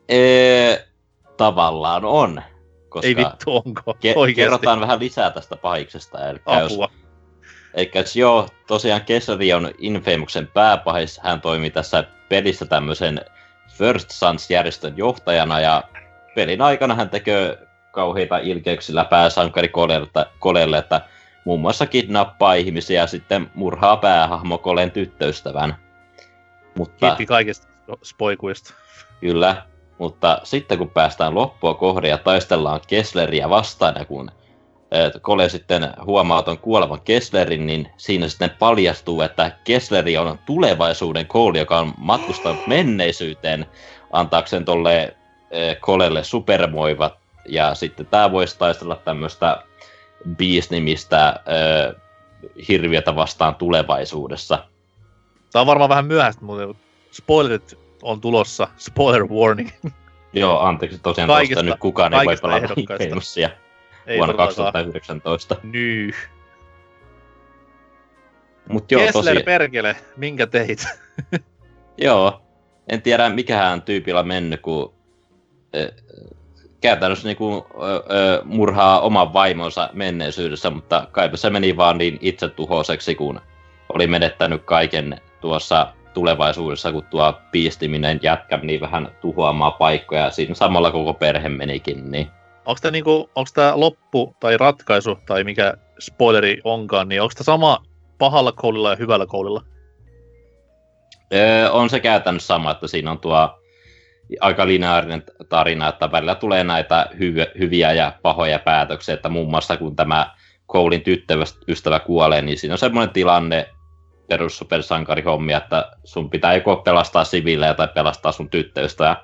[0.09, 0.87] Ee,
[1.37, 2.41] tavallaan on.
[2.89, 3.81] Koska Ei vittu, onko?
[3.91, 4.35] ke- Oikeesti.
[4.41, 6.29] kerrotaan vähän lisää tästä pahiksesta.
[6.29, 6.89] Eli jos, Apua.
[6.93, 7.03] eli
[7.95, 11.19] jos joo, tosiaan Kessleri on Infamouksen pääpahis.
[11.23, 13.21] Hän toimii tässä pelissä tämmöisen
[13.67, 15.83] First Sons-järjestön johtajana ja
[16.35, 17.57] pelin aikana hän tekee
[17.91, 19.71] kauheita ilkeyksillä pääsankari
[20.39, 21.01] Kolelle, että
[21.45, 25.75] muun muassa kidnappaa ihmisiä ja sitten murhaa päähahmo Kolen tyttöystävän.
[26.77, 27.67] Mutta Kiitti kaikista
[28.03, 28.73] spoikuista.
[29.19, 29.65] Kyllä,
[29.97, 34.31] mutta sitten kun päästään loppua kohden ja taistellaan Kessleriä vastaan, ja kun
[35.21, 41.57] Kole sitten huomaa ton kuolevan Kesslerin, niin siinä sitten paljastuu, että Kessleri on tulevaisuuden kooli,
[41.57, 43.65] joka on matkustanut menneisyyteen
[44.11, 45.15] antaakseen tolle
[45.51, 47.13] eh, Kolelle supermoivat.
[47.49, 49.63] Ja sitten tämä voisi taistella tämmöistä
[50.37, 51.95] Beast-nimistä eh,
[52.67, 54.65] hirviötä vastaan tulevaisuudessa.
[55.51, 56.75] Tämä on varmaan vähän myöhäistä, mutta
[57.11, 58.67] spoilerit on tulossa.
[58.77, 59.69] Spoiler warning.
[60.33, 63.62] Joo, anteeksi tosiaan Kaikista- tuosta nyt kukaan ei voi pelata.
[64.07, 64.73] Ei vuonna todellakaan.
[64.73, 65.55] 2019.
[65.63, 66.11] Nyy.
[68.69, 70.87] Mutta joo, Kessler tosi, perkele, minkä teit?
[71.97, 72.41] joo,
[72.87, 74.93] en tiedä mikähän tyypillä on mennyt, kun
[76.81, 83.15] käytännössä niinku, ö, ö, murhaa oman vaimonsa menneisyydessä, mutta kaipa se meni vaan niin itsetuhoiseksi,
[83.15, 83.41] kun
[83.89, 90.55] oli menettänyt kaiken tuossa tulevaisuudessa, kun tuo piistiminen jätkä meni vähän tuhoamaan paikkoja, ja siinä
[90.55, 92.27] samalla koko perhe menikin, niin
[92.65, 93.29] Onko tämä niinku,
[93.73, 97.85] loppu tai ratkaisu tai mikä spoileri onkaan, niin onko tämä sama
[98.17, 99.63] pahalla koulilla ja hyvällä koulilla?
[101.33, 103.59] Öö, on se käytännössä sama, että siinä on tuo
[104.39, 109.77] aika lineaarinen tarina, että välillä tulee näitä hyviä, hyviä ja pahoja päätöksiä, että muun muassa
[109.77, 110.33] kun tämä
[110.65, 113.69] koulin tyttöystävä kuolee, niin siinä on semmoinen tilanne
[114.27, 119.23] perus supersankarihommia, että sun pitää joko pelastaa siviilejä tai pelastaa sun tyttöystävää.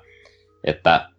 [0.64, 1.09] Että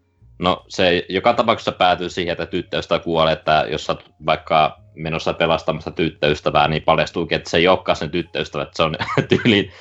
[0.41, 5.91] no se joka tapauksessa päätyy siihen, että tyttöystävä kuolee, että jos sä vaikka menossa pelastamassa
[5.91, 8.95] tyttöystävää, niin paljastuukin, että se ei olekaan sen tyttöystävä, että se on
[9.29, 9.71] tyyliin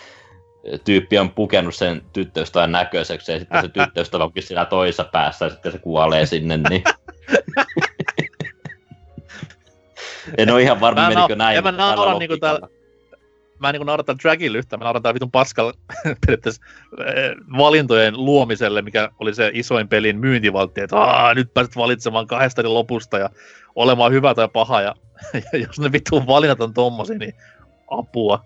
[0.85, 5.51] tyyppi on pukenut sen tyttöystävän näköiseksi ja sitten se tyttöystävä onkin siinä toisessa päässä ja
[5.51, 6.85] sitten se kuolee sinne, niin...
[10.39, 11.59] en ole ihan varma, Mä en menikö näin.
[11.59, 12.80] en mä tällä naura niinku logiikalla.
[13.61, 15.31] Mä en niin naurata Dragin yhtään, mä nauratan vitun
[16.27, 16.63] periaatteessa
[17.07, 22.75] eh, valintojen luomiselle, mikä oli se isoin pelin myyntivaltti, että Aa, nyt pääset valitsemaan kahdesta
[22.75, 23.31] lopusta ja
[23.75, 24.95] olemaan hyvä tai paha, ja,
[25.53, 27.35] ja jos ne vitun valinnat on tommosia, niin
[27.91, 28.45] apua.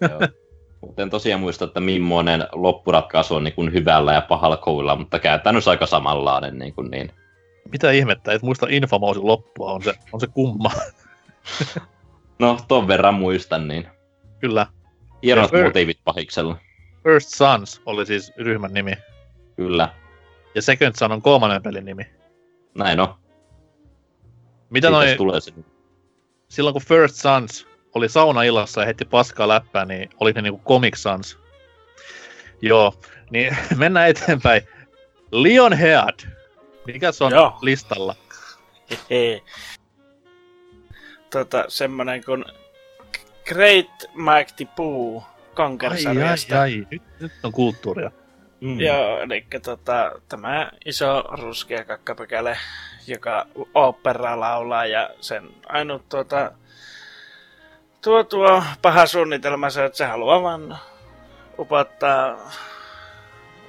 [0.00, 0.20] Joo.
[0.80, 5.18] Mutta en tosiaan muista, että millainen loppuratkaisu on niin kuin hyvällä ja pahalla koululla, mutta
[5.18, 6.58] käytännössä aika samanlainen.
[6.58, 7.10] Niin, kuin niin.
[7.72, 10.70] Mitä ihmettä, et muista Infamousin loppua, on se, on se kumma.
[12.38, 13.88] No, ton verran muistan, niin
[14.40, 14.66] Kyllä.
[15.22, 16.56] hienot Ja- motiivit pahiksella.
[17.02, 18.92] First Sons oli siis ryhmän nimi,
[19.56, 19.94] Kyllä,
[20.54, 22.06] ja Second Son on kolmannen pelin nimi.
[22.74, 23.14] näin on.
[24.70, 25.52] Mitä Siitäs noi, tulee se.
[26.48, 30.96] silloin kun First Sons oli saunaillassa ja heti paskaa läppää, niin oli ne niinku Comic
[30.96, 31.38] Sans.
[32.62, 32.94] Joo,
[33.30, 34.62] niin mennään eteenpäin.
[35.32, 36.14] Lionhead.
[36.86, 37.58] Mikä se on Joo.
[37.62, 38.14] listalla?
[39.10, 39.42] Hehe.
[41.30, 42.44] Tota, semmonen kuin
[43.48, 46.60] Great Mighty Pooh Conquer-sarjasta.
[46.60, 48.10] ai, nyt, nyt on kulttuuria.
[48.60, 48.80] Mm.
[48.80, 52.58] Joo, eli tota, tämä iso ruskea kakkapökäle,
[53.06, 56.52] joka operaa laulaa ja sen ainut tuota,
[58.02, 60.78] tuo, tuo paha suunnitelma se, että se haluaa vaan
[61.58, 62.50] upottaa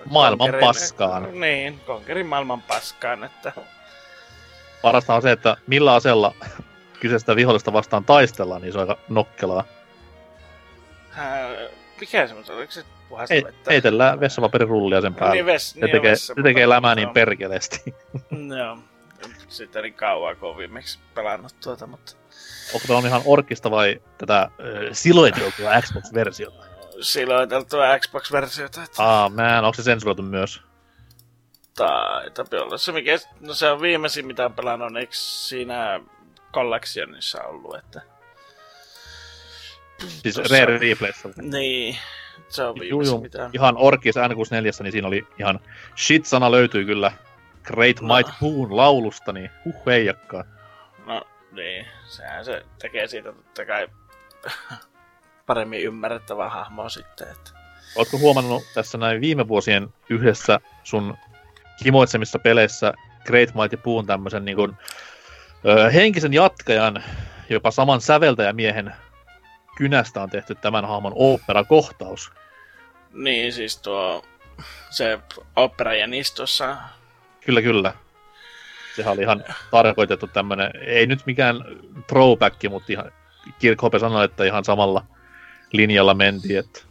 [0.09, 1.39] Maailman Conquerin- paskaan.
[1.39, 3.51] Niin, Conquerin maailman paskaan, että
[4.81, 6.35] Parasta on se, että millä aseella
[6.99, 9.63] kyseistä vihollista vastaan taistellaan, niin se on aika nokkelaa.
[11.17, 11.49] ää,
[11.99, 12.85] mikä se on, oliko se
[13.29, 15.35] Ei, heitellään vessapaperirullia sen päälle.
[15.35, 17.95] Niin, ves, se niin tekee, vessa- se tekee lämää niin perkeleesti.
[18.59, 18.77] Joo.
[19.47, 22.11] Sitten oli kauan, kun on viimeksi pelannut tuota, mutta
[22.73, 24.49] Onko tämä on ihan orkista vai tätä äh,
[24.91, 26.65] siloiteltua Xbox-versiota?
[27.01, 28.83] siloiteltua Xbox-versiota.
[28.83, 29.23] Että...
[29.23, 30.61] Ah, man, onko se sensuroitu myös?
[31.75, 35.99] Taitapi olla se, mikä, no se on viimeisin, mitä on pelannut, eikö siinä
[36.53, 38.01] Collectionissa ollut, että...
[40.07, 41.29] Siis Tossa- Rare Replayssä.
[41.41, 41.97] Niin,
[42.47, 43.21] se on Juu, juu.
[43.21, 43.49] mitä...
[43.53, 45.59] Ihan Orkis N64, niin siinä oli ihan
[45.97, 47.11] shit-sana löytyy kyllä
[47.63, 48.15] Great No.
[48.15, 50.43] Might Boon laulusta, niin huh heijakkaa.
[51.05, 53.87] No, niin, sehän se tekee siitä totta kai
[55.45, 57.51] paremmin ymmärrettävää hahmoa sitten, että...
[57.95, 61.17] Oletko huomannut tässä näin viime vuosien yhdessä sun
[61.85, 62.93] himoitsemissa peleissä
[63.25, 64.77] Great Mighty Boon tämmöisen niin kuin,
[65.93, 67.03] henkisen jatkajan,
[67.49, 68.93] jopa saman säveltäjämiehen
[69.77, 72.31] kynästä on tehty tämän hahmon opera-kohtaus.
[73.13, 74.25] Niin, siis tuo...
[74.89, 75.19] Se
[75.55, 76.77] opera Jänis tuossa...
[77.45, 77.93] Kyllä, kyllä.
[78.95, 81.65] Sehän oli ihan tarkoitettu tämmönen, ei nyt mikään
[82.07, 83.11] throwback, mutta ihan
[83.59, 85.05] Kirkhope sanoi, että ihan samalla
[85.71, 86.81] linjalla mentiin, että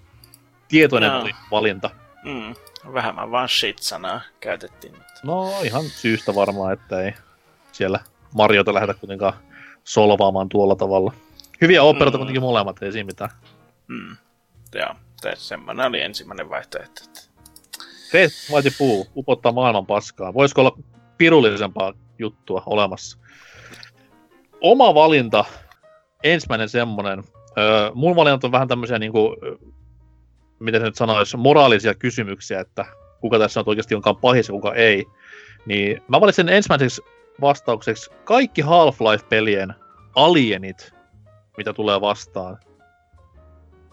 [0.69, 1.91] tietoinen oli valinta.
[2.25, 2.55] Mm,
[2.95, 4.93] vähemmän vaan shit-sanaa käytettiin.
[4.93, 5.21] Mutta...
[5.23, 7.15] No ihan syystä varmaan, että ei
[7.73, 8.01] siellä
[8.35, 9.33] Mariota lähdetä kuitenkaan
[9.85, 11.13] solvaamaan tuolla tavalla.
[11.61, 12.21] Hyviä operoita Mm.
[12.21, 13.31] kuitenkin molemmat, ei siinä mitään.
[13.89, 14.17] Mm.
[14.75, 14.95] Joo,
[15.35, 17.01] semmoinen oli ensimmäinen vaihtoehto.
[18.11, 20.35] Great Mighty Puu upottaa maailman paskaa.
[20.35, 20.79] Voisiko olla
[21.19, 23.19] pirullisempaa juttua olemassa?
[24.61, 25.45] Oma valinta,
[26.25, 27.25] ensimmäinen semmonen.
[27.59, 29.37] Öö, mun valinnat on vähän tämmöisiä niinku,
[30.59, 32.85] miten se nyt sanoisi, moraalisia kysymyksiä, että
[33.21, 35.05] kuka tässä nyt oikeasti onkaan pahis ja kuka ei.
[35.67, 37.03] Niin mä valitsin ensimmäiseksi
[37.41, 39.75] vastaukseksi kaikki Half-Life-pelien
[40.15, 40.95] alienit,
[41.57, 42.59] mitä tulee vastaan.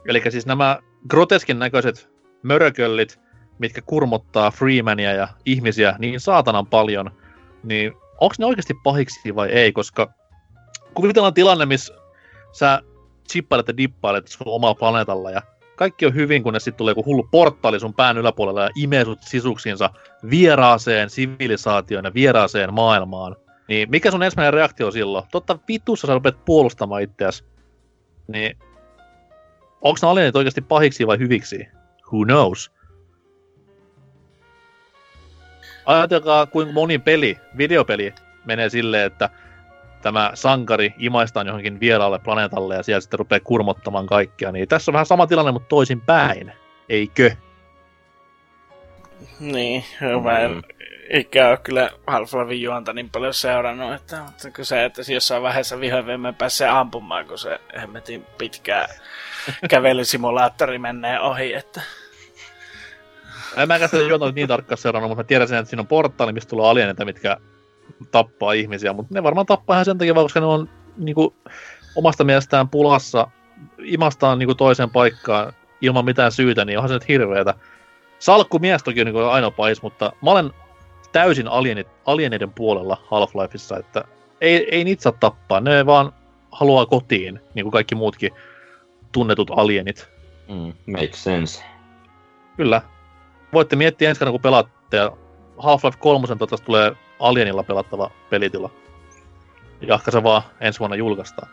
[0.07, 0.79] Eli siis nämä
[1.09, 2.09] groteskin näköiset
[2.43, 3.19] mörköllit,
[3.59, 7.11] mitkä kurmottaa Freemania ja ihmisiä niin saatanan paljon,
[7.63, 10.13] niin onko ne oikeasti pahiksi vai ei, koska
[10.93, 11.93] kuvitellaan tilanne, missä
[12.51, 12.81] sä
[13.29, 15.41] chippailet ja dippailet sun omalla planeetalla ja
[15.75, 19.21] kaikki on hyvin, kunnes sitten tulee joku hullu portaali sun pään yläpuolella ja imee sut
[19.21, 19.89] sisuksiinsa
[20.29, 23.35] vieraaseen sivilisaatioon ja vieraaseen maailmaan.
[23.67, 25.25] Niin mikä sun ensimmäinen reaktio silloin?
[25.31, 27.43] Totta vitussa sä rupeat puolustamaan itseäsi.
[28.27, 28.57] Niin
[29.81, 31.67] onko ne alienit oikeasti pahiksi vai hyviksi?
[32.11, 32.71] Who knows?
[35.85, 38.13] Ajatelkaa, kuinka moni peli, videopeli,
[38.45, 39.29] menee silleen, että
[40.01, 44.51] tämä sankari imaistaan johonkin vieraalle planeetalle ja siellä sitten rupeaa kurmottamaan kaikkea.
[44.51, 46.51] Niin tässä on vähän sama tilanne, mutta toisin päin.
[46.89, 47.31] Eikö?
[49.39, 49.83] Niin,
[50.23, 50.61] mä en Mm.
[51.13, 55.79] ikä ole kyllä Half-Life juonta niin paljon seurannut, että, mutta kun se, että jossain vaiheessa
[55.79, 58.87] vihoin viime pääsee ampumaan, kun se hemmetin pitkää
[59.69, 61.81] kävelysimulaattori menee ohi, että
[63.57, 66.33] En mäkään sitä juonta niin tarkkaan seurannut, mutta mä tiedän sen, että siinä on portaali,
[66.33, 67.37] mistä tulee alieneita, mitkä
[68.11, 71.35] tappaa ihmisiä, mutta ne varmaan tappaa ihan sen takia, koska ne on niinku,
[71.95, 73.27] omasta mielestään pulassa,
[73.83, 77.53] imastaan niinku toiseen paikkaan ilman mitään syytä, niin onhan se nyt hirveetä.
[78.19, 80.51] Salkkumies toki on niin ainoa pais, mutta mä olen
[81.11, 84.03] täysin alienit, alieneiden puolella Half-Lifeissa, että
[84.41, 86.13] ei, ei niitä saa tappaa, ne vaan
[86.51, 88.31] haluaa kotiin, niin kuin kaikki muutkin
[89.11, 90.09] tunnetut alienit.
[90.49, 91.63] Mm, makes sense.
[92.57, 92.81] Kyllä.
[93.53, 95.11] Voitte miettiä ensi kerran, kun pelaatte, ja
[95.57, 98.69] Half-Life 3 toivottavasti tulee Alienilla pelattava pelitila.
[99.81, 101.47] Jahka se vaan ensi vuonna julkaistaan.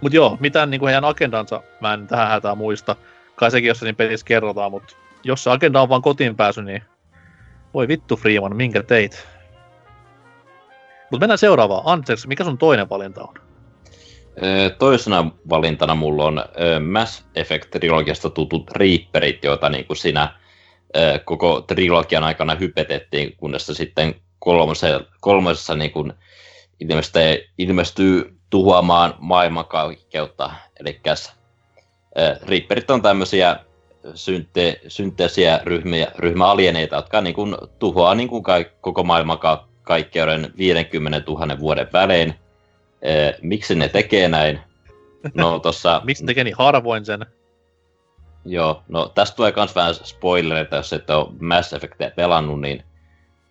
[0.00, 2.96] Mut joo, mitään niin kuin heidän agendansa mä en tähän hätää muista.
[3.36, 6.82] Kai sekin jossain pelissä kerrotaan, mutta jos se agenda on vaan kotiin pääsy, niin
[7.74, 9.28] voi vittu Freeman, minkä teit.
[11.10, 11.82] Mutta mennään seuraavaan.
[11.84, 13.34] Anteeksi, mikä sun toinen valinta on?
[14.78, 16.44] Toisena valintana mulla on
[16.90, 20.34] Mass Effect-trilogiasta tutut Reaperit, joita niin kuin siinä
[21.24, 24.14] koko trilogian aikana hypetettiin, kunnes sitten
[25.20, 26.12] kolmosessa, niin kuin
[26.80, 30.50] ilmestyy, ilmestyy tuhoamaan maailmankaikkeutta.
[30.80, 31.00] Eli
[32.46, 33.56] Reaperit on tämmöisiä
[34.14, 38.44] synte, synteesiä ryhmiä, ryhmäalieneita, jotka niin kuin tuhoaa niin kuin
[38.80, 42.34] koko maailmankaikkeuden 50 000 vuoden välein–
[43.42, 44.60] miksi ne tekee näin?
[45.34, 46.00] No tossa...
[46.04, 47.26] miksi tekee niin harvoin sen?
[48.44, 52.84] Joo, no tästä tulee myös vähän spoilereita, jos et ole Mass Effectia pelannut, niin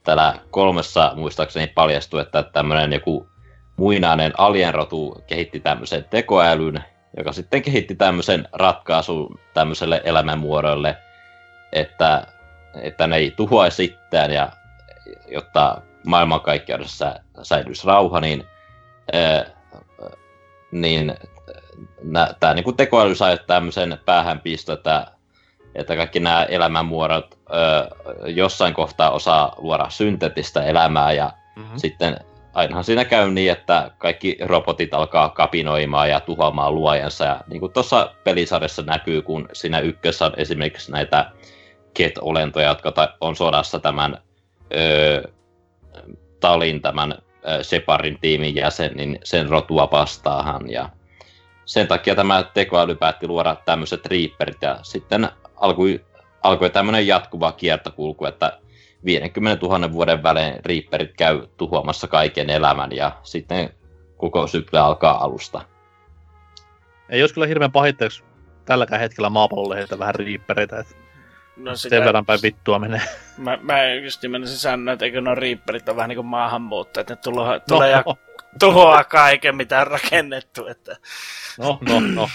[0.04, 3.28] täällä kolmessa muistaakseni paljastui, että tämmöinen joku
[3.78, 6.84] muinainen alienrotu kehitti tämmöisen tekoälyn,
[7.18, 10.98] joka sitten kehitti tämmöisen ratkaisun tämmöiselle elämänmuodolle,
[11.74, 12.28] että,
[12.82, 14.50] että ne ei tuhoaisi itseään ja
[15.28, 18.46] jotta maailmankaikkeudessa säilyisi rauha, niin
[20.72, 21.16] niin
[22.40, 25.08] tämä niin tekoäly sai tämmöisen päähänpisto, että,
[25.76, 31.78] että kaikki nämä elämänmuodot ö, jossain kohtaa osaa luoda synteettistä elämää ja mm-hmm.
[31.78, 32.20] sitten
[32.54, 37.26] ainahan siinä käy niin, että kaikki robotit alkaa kapinoimaan ja tuhoamaan luojansa.
[37.26, 41.32] Ja niin kuin tuossa pelisarjassa näkyy, kun siinä ykkössä on esimerkiksi näitä
[41.94, 44.18] ket-olentoja, jotka on sodassa tämän
[44.76, 45.24] ö,
[46.40, 47.16] Talin, tämän
[47.62, 50.70] Separin tiimin jäsen, niin sen rotua vastaahan.
[50.72, 50.90] Ja
[51.68, 56.06] sen takia tämä tekoäly päätti luoda tämmöiset Reaperit ja sitten alkoi,
[56.44, 58.60] alkoi tämmöinen jatkuva kiertokulku, että
[59.06, 63.70] 50 000 vuoden välein Reaperit käy tuhoamassa kaiken elämän ja sitten
[64.18, 65.62] koko sykli alkaa alusta.
[67.10, 68.24] Ei olisi kyllä hirveän pahitteeksi
[68.66, 70.96] tälläkään hetkellä maapallolle heitä vähän Reapereitä, että
[71.58, 73.02] No sitä, Sen verran päin vittua menee.
[73.38, 77.14] Mä, mä just menisin sanoa, että eikö nuo riipperit ole vähän niin kuin maahanmuuttajat, että
[77.14, 77.60] ne tulo, no.
[77.68, 78.04] tulee ja
[78.60, 80.68] tuhoaa kaiken, mitä on rakennettu.
[80.68, 80.96] Että...
[81.58, 82.30] No, no, no.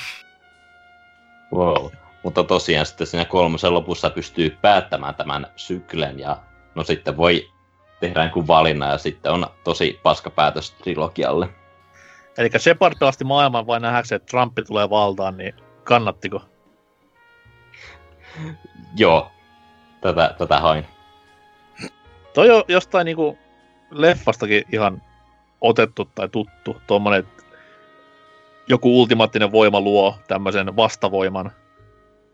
[1.55, 1.93] Wow.
[2.23, 6.37] Mutta tosiaan sitten siinä kolmosen lopussa pystyy päättämään tämän syklen ja
[6.75, 7.51] no sitten voi
[8.01, 11.49] tehdä jonkun valinnan ja sitten on tosi paska päätös trilogialle.
[12.39, 15.55] Eli Shepard pelasti maailman vain nähdäkseen, että Trump tulee valtaan, niin
[15.85, 16.43] kannattiko?
[18.97, 19.31] Joo,
[20.01, 20.87] tätä, tätä hain.
[22.35, 23.39] Toi on jostain niinku
[23.91, 25.03] leffastakin ihan
[25.63, 27.29] otettu tai tuttu, tuommoinen,
[28.69, 31.51] joku ultimaattinen voima luo tämmöisen vastavoiman,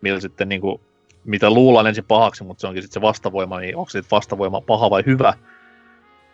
[0.00, 0.80] millä sitten niinku,
[1.24, 4.90] mitä luullaan ensin pahaksi, mutta se onkin sitten se vastavoima, niin onko se vastavoima paha
[4.90, 5.34] vai hyvä?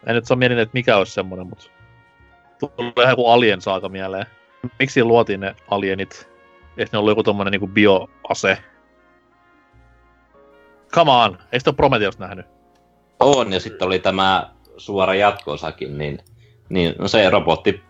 [0.07, 1.71] En nyt saa mietin, että mikä olisi semmoinen, mutta
[2.77, 4.27] tulee joku alien saaka mieleen.
[4.79, 6.29] Miksi luotiin ne alienit?
[6.77, 8.59] Että ne ollut joku tommonen niinku bioase,
[10.95, 12.47] Come on, ei sitä Prometheus nähnyt?
[13.21, 16.19] On, ja sitten oli tämä suora jatkosakin, niin,
[16.69, 17.83] niin no se robotti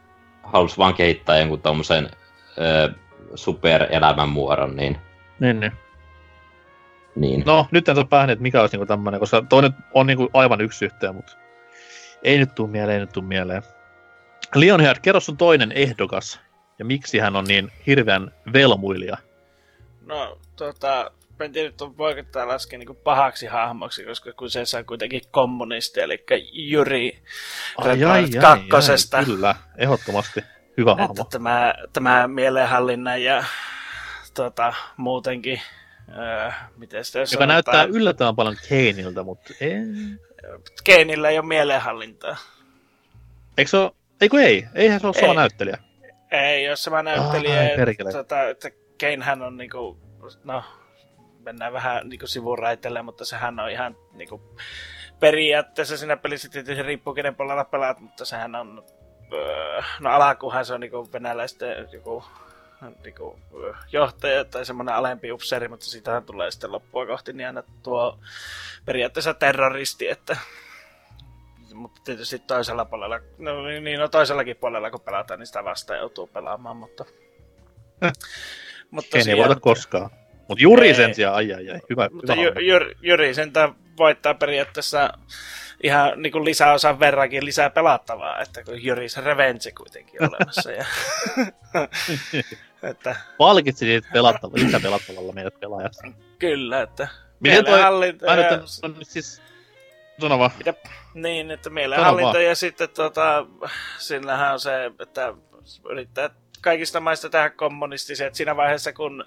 [0.42, 2.10] halusi vaan kehittää jonkun tommosen
[2.58, 2.92] ö,
[3.34, 4.98] superelämänmuodon, niin...
[5.40, 5.72] Niin, niin.
[7.16, 7.42] Niin.
[7.46, 10.60] No, nyt en saa päähän, että mikä olisi niinku tämmönen, koska toinen on niinku aivan
[10.60, 11.32] yksi yhteen, mutta
[12.22, 13.62] ei nyt tuu mieleen, ei nyt tuu mieleen.
[14.54, 16.40] Leonhard, kerro sun toinen ehdokas,
[16.78, 19.16] ja miksi hän on niin hirveän velmuilija?
[20.06, 21.10] No, tota,
[21.40, 26.00] en tiedä, että voiko tämä laskea niin pahaksi hahmoksi, koska kun se saa kuitenkin kommunisti,
[26.00, 27.22] eli Juri
[27.76, 29.16] ai, ai, ai, kakkosesta.
[29.16, 30.44] Ai, kyllä, ehdottomasti
[30.76, 31.24] hyvä että hahmo.
[31.24, 33.44] Tämä, tämä mielenhallinnan ja
[34.34, 35.60] tota, muutenkin,
[36.18, 37.48] öö, miten sitä Joka sanotaan?
[37.48, 39.74] näyttää yllättävän paljon Keiniltä, mutta ei.
[40.84, 42.36] Keinillä ei ole mielenhallintaa.
[43.58, 45.20] Eikö se ole, eikö ei, eihän se ole ei.
[45.20, 45.78] sama näyttelijä.
[46.30, 47.60] Ei ole sama näyttelijä.
[47.60, 49.98] Ah, että, tota, että Keinhän on niinku,
[50.44, 50.64] no,
[51.44, 54.42] mennään vähän niin sivuraiteille, mutta sehän on ihan niin kuin,
[55.20, 58.84] periaatteessa siinä pelissä tietysti riippuu kenen puolella pelaat, mutta sehän on,
[59.32, 62.24] öö, no alakuhan se on niin kuin venäläisten joku
[63.04, 63.42] niin kuin,
[63.92, 68.18] johtaja tai semmoinen alempi upseeri, mutta siitä tulee sitten loppua kohti niin aina tuo
[68.84, 70.36] periaatteessa terroristi, että
[71.74, 76.26] mutta tietysti toisella puolella, no niin no toisellakin puolella kun pelataan, niin sitä vasta joutuu
[76.26, 77.04] pelaamaan, mutta
[78.90, 80.10] Mutta Ei voita koskaan.
[80.48, 82.60] Mutta Juri sen sijaan, ai ai ai, hyvä, Mutta hyvä.
[82.60, 85.18] Jyri, Jyri sentään voittaa periaatteessa
[85.82, 90.72] ihan niin kuin lisäosan verrankin lisää pelattavaa, että kun Jyris Revenge kuitenkin olemassa.
[90.72, 90.84] Ja,
[92.90, 96.08] että Palkitsi niitä pelattavalla, lisää pelattavalla meidät pelaajasta.
[96.38, 97.08] kyllä, että
[97.40, 99.42] Miten toi, mä nyt ja, on nyt siis,
[100.20, 100.50] sano vaan.
[101.14, 103.46] niin, että mielenhallinta ja sitten tota,
[103.98, 105.34] sillähän on se, että
[105.90, 106.30] yrittää
[106.64, 109.24] kaikista maista tehdä kommunistisia, että siinä vaiheessa kun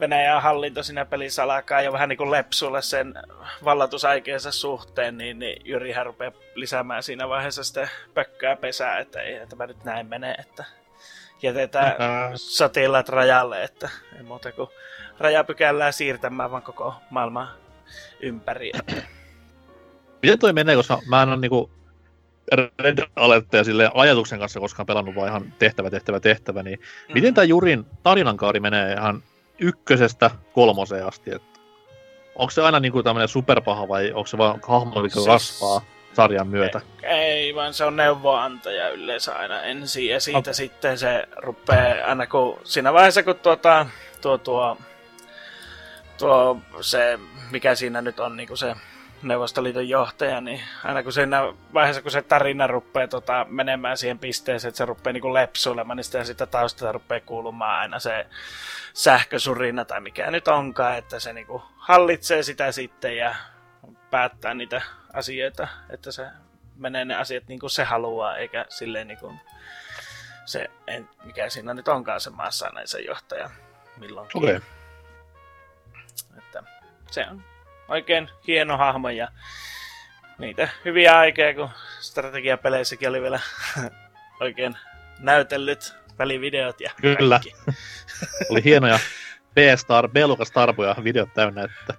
[0.00, 3.14] Venäjän hallinto siinä pelissä alkaa jo vähän niin kuin lepsulle sen
[3.64, 9.66] vallatusaikeensa suhteen, niin, niin Jyrihän rupeaa lisäämään siinä vaiheessa sitten pökkää pesää, että ei tämä
[9.66, 10.64] nyt näin mene, että
[11.42, 14.68] jätetään Ää, sotilaat rajalle, että ei muuta kuin
[15.18, 17.48] rajapykälää siirtämään vaan koko maailman
[18.20, 18.72] ympäri.
[20.22, 21.70] Miten toi menee, koska mä en ole niinku
[22.78, 26.78] Red Alertteja silleen ajatuksen kanssa koskaan pelannut, vaan ihan tehtävä, tehtävä, tehtävä, niin
[27.08, 27.12] Mm.
[27.14, 29.22] miten tämä Jurin tarinankaari menee ihan
[29.58, 31.34] ykkösestä kolmoseen asti?
[31.34, 31.60] Että
[32.34, 35.80] onko se aina niinku tämmöinen superpaha vai onko se vaan hahmo, mikä Siis- kasvaa
[36.12, 36.80] sarjan myötä?
[37.02, 40.54] Ei, vaan se on neuvoantaja yleensä aina ensin ja siitä Okei.
[40.54, 43.86] sitten se rupeaa aina kun siinä vaiheessa kun tuota,
[44.20, 44.76] tuo, tuo,
[46.18, 47.18] tuo se,
[47.50, 48.74] mikä siinä nyt on niin kuin se
[49.24, 51.40] Neuvostoliiton johtaja, niin aina kun siinä
[51.74, 56.04] vaiheessa, kun se tarina rupeaa tota, menemään siihen pisteeseen, että se rupeaa niin lepsuilemaan, niin
[56.04, 58.26] sitten sitä taustalta rupeaa kuulumaan aina se
[58.94, 63.34] sähkösurina tai mikä nyt onkaan, että se niin kuin hallitsee sitä sitten ja
[64.10, 66.26] päättää niitä asioita, että se
[66.76, 69.40] menee ne asiat niin kuin se haluaa, eikä silleen niin kuin
[70.44, 73.50] se, en, mikä siinä nyt onkaan se maassa se johtaja
[73.96, 74.44] milloinkin.
[74.44, 74.60] Okay.
[76.38, 76.62] Että
[77.10, 77.53] se on
[77.88, 79.28] oikein hieno hahmo ja
[80.38, 81.70] niitä hyviä aikoja, kun
[82.00, 83.40] strategiapeleissäkin oli vielä
[84.40, 84.76] oikein
[85.18, 87.40] näytellyt välivideot ja Kyllä.
[87.40, 87.54] kaikki.
[88.50, 88.98] Oli hienoja
[89.54, 91.94] B-star, B-luokan starboja videot täynnä, että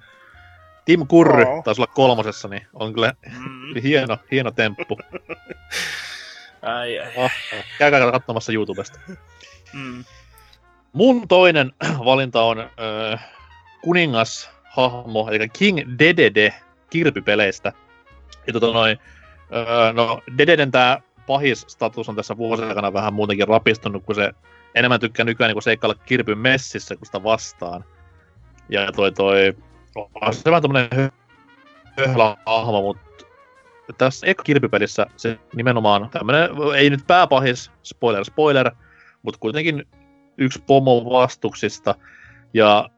[0.86, 1.61] Tim Kurry Oo.
[1.61, 3.81] taisi olla kolmosessa, niin on kyllä Mm.
[3.83, 4.97] hieno, hieno temppu.
[6.61, 7.11] Ai, ai.
[7.15, 7.31] Oh,
[7.77, 8.99] käykää katsomassa YouTubesta.
[9.73, 10.03] Mm.
[10.93, 11.71] Mun toinen
[12.05, 13.31] valinta on äh,
[14.76, 16.53] kuningashahmo, eli King Dedede
[16.89, 17.73] kirpypeleistä.
[18.47, 18.97] Ja tota noin,
[19.41, 24.32] äh, no Dededen tää pahis status on tässä vuosien aikana vähän muutenkin rapistunut, kun se
[24.76, 27.84] enemmän tykkää nykyään niin seikkailla kirpyn messissä, kun sitä vastaan.
[28.69, 29.53] Ja toi toi,
[29.95, 31.11] on se vähän tämmönen hö-
[31.97, 33.26] höhlä hahmo, mutta
[33.97, 38.71] tässä eka kirpypelissä se nimenomaan tämmönen, ei nyt pääpahis, spoiler spoiler,
[39.21, 39.88] mutta kuitenkin
[40.38, 41.95] yksi pomo vastuksista.
[42.53, 42.89] Ja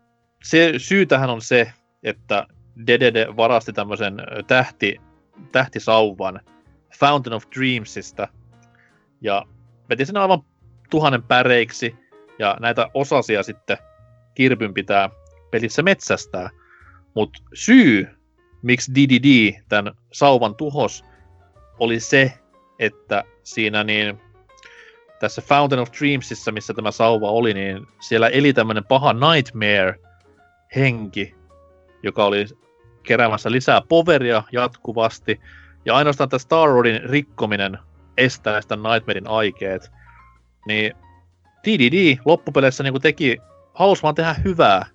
[0.50, 1.74] se syy tähän on se,
[2.04, 2.48] että
[2.88, 4.18] Dedede varasti tämmöisen
[4.48, 5.02] tähti,
[5.52, 6.40] tähtisauvan
[7.00, 8.28] Fountain of Dreamsista
[9.22, 9.46] ja
[9.90, 10.42] veti sen aivan
[10.90, 11.96] tuhannen päreiksi
[12.40, 13.78] ja näitä osasia sitten
[14.36, 15.10] kirpyn pitää
[15.52, 16.50] pelissä metsästää.
[17.14, 18.08] Mutta syy,
[18.62, 21.06] miksi DDD tämän sauvan tuhos,
[21.80, 22.34] oli se,
[22.80, 24.22] että siinä niin
[25.20, 29.14] tässä Fountain of Dreamsissa, missä tämä sauva oli, niin siellä eli tämmöinen paha
[30.78, 31.36] Nightmare-henki,
[32.04, 32.46] joka oli
[33.04, 35.42] keräämässä lisää poveria jatkuvasti,
[35.86, 37.78] ja ainoastaan tämä Star Rodin rikkominen
[38.18, 39.92] estää sitä Nightmarein aikeet.
[40.68, 40.94] Niin
[41.64, 43.38] DDD loppupeleissä niin teki,
[43.74, 44.86] halusi vaan tehdä hyvää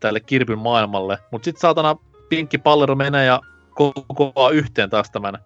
[0.00, 1.96] tälle kirpyn maailmalle, mutta sitten saatana
[2.28, 3.40] pinkki pallero menee ja
[3.74, 5.38] kokoaa yhteen taas tämän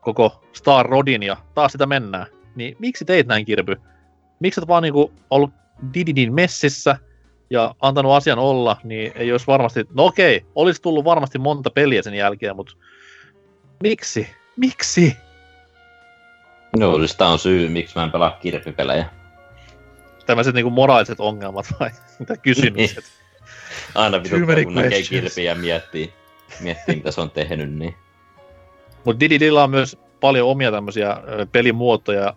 [0.00, 2.26] koko Star Rodin ja taas sitä mennään.
[2.54, 3.76] Niin miksi teit näin, Kirpy?
[4.40, 5.50] Miksi et vaan niinku ollut
[5.94, 6.96] Dididin messissä
[7.52, 9.86] ja antanut asian olla, niin ei olisi varmasti...
[9.94, 12.74] No okei, olisi tullut varmasti monta peliä sen jälkeen, mutta
[13.82, 14.28] miksi?
[14.56, 15.16] Miksi?
[16.78, 19.04] No, siis tää on syy, miksi mä en pelaa kirpipelejä.
[20.26, 23.04] Tämmöiset niinku moraaliset ongelmat vai mitä kysymykset?
[23.94, 26.12] Aina Too vituttaa, many kun näkee kirpiä ja miettii,
[26.60, 27.94] miettii, mitä se on tehnyt, niin...
[29.04, 31.16] Mutta Dididillä on myös paljon omia tämmöisiä
[31.52, 32.34] pelimuotoja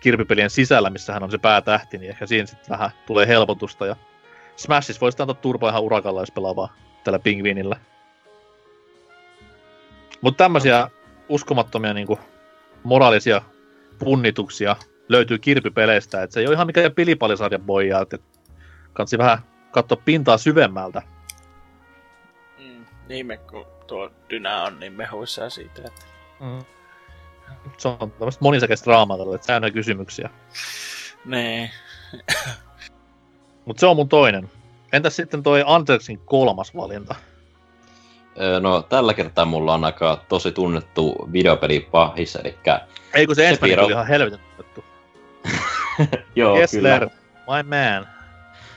[0.00, 3.86] kirpipelien sisällä, missä hän on se päätähti, niin ehkä siinä sitten vähän tulee helpotusta.
[3.86, 3.96] Ja
[4.56, 6.68] Smashissa voi sitten antaa turpaa ihan urakalla, jos pelaa vaan
[7.04, 7.76] tällä pingviinillä.
[10.20, 10.90] Mutta tämmöisiä
[11.28, 12.18] uskomattomia niinku,
[12.82, 13.42] moraalisia
[13.98, 14.76] punnituksia
[15.08, 18.18] löytyy kirpipeleistä, että se ei ole ihan mikään pilipalisarjan boija, että
[18.92, 19.38] kansi vähän
[19.70, 21.02] katsoa pintaa syvemmältä.
[22.58, 22.86] Mm.
[23.08, 26.64] Niin kun tuo Dynä on niin mehuissaan siitä, että Mm.
[27.78, 30.30] Se on tämmöistä monisäkeistä draamaa, että säännöä kysymyksiä.
[31.24, 31.70] Nee.
[33.64, 34.50] Mutta se on mun toinen.
[34.92, 37.14] Entäs sitten toi Andersin kolmas valinta?
[38.60, 42.54] No, tällä kertaa mulla on aika tosi tunnettu videopeli pahis, eli
[43.14, 44.84] Ei kun se ensimmäinen oli ihan helvetin tunnettu.
[46.36, 47.12] joo, Kessler, kyllä.
[47.46, 48.08] my man.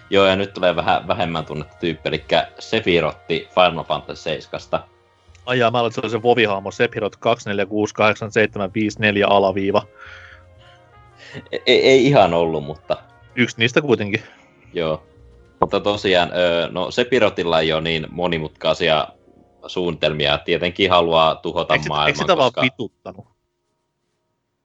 [0.09, 2.25] Joo, ja nyt tulee vähän vähemmän tunnettu tyyppi, eli
[2.59, 4.83] Sephirotti Final Fantasy 7.
[5.45, 7.21] Ai jaa, mä aloin, se se Vovihaamo, Sephiroth 24687554
[9.27, 9.87] alaviiva.
[11.51, 12.97] Ei, ei ihan ollut, mutta
[13.35, 14.23] Yksi niistä kuitenkin.
[14.75, 15.03] Joo.
[15.59, 16.31] Mutta tosiaan,
[16.71, 19.07] no Sephirotilla ei ole niin monimutkaisia
[19.67, 20.37] suunnitelmia.
[20.37, 22.61] Tietenkin haluaa tuhota Eikö, maailman, eikö sitä koska...
[22.61, 23.25] vaan vituttanut?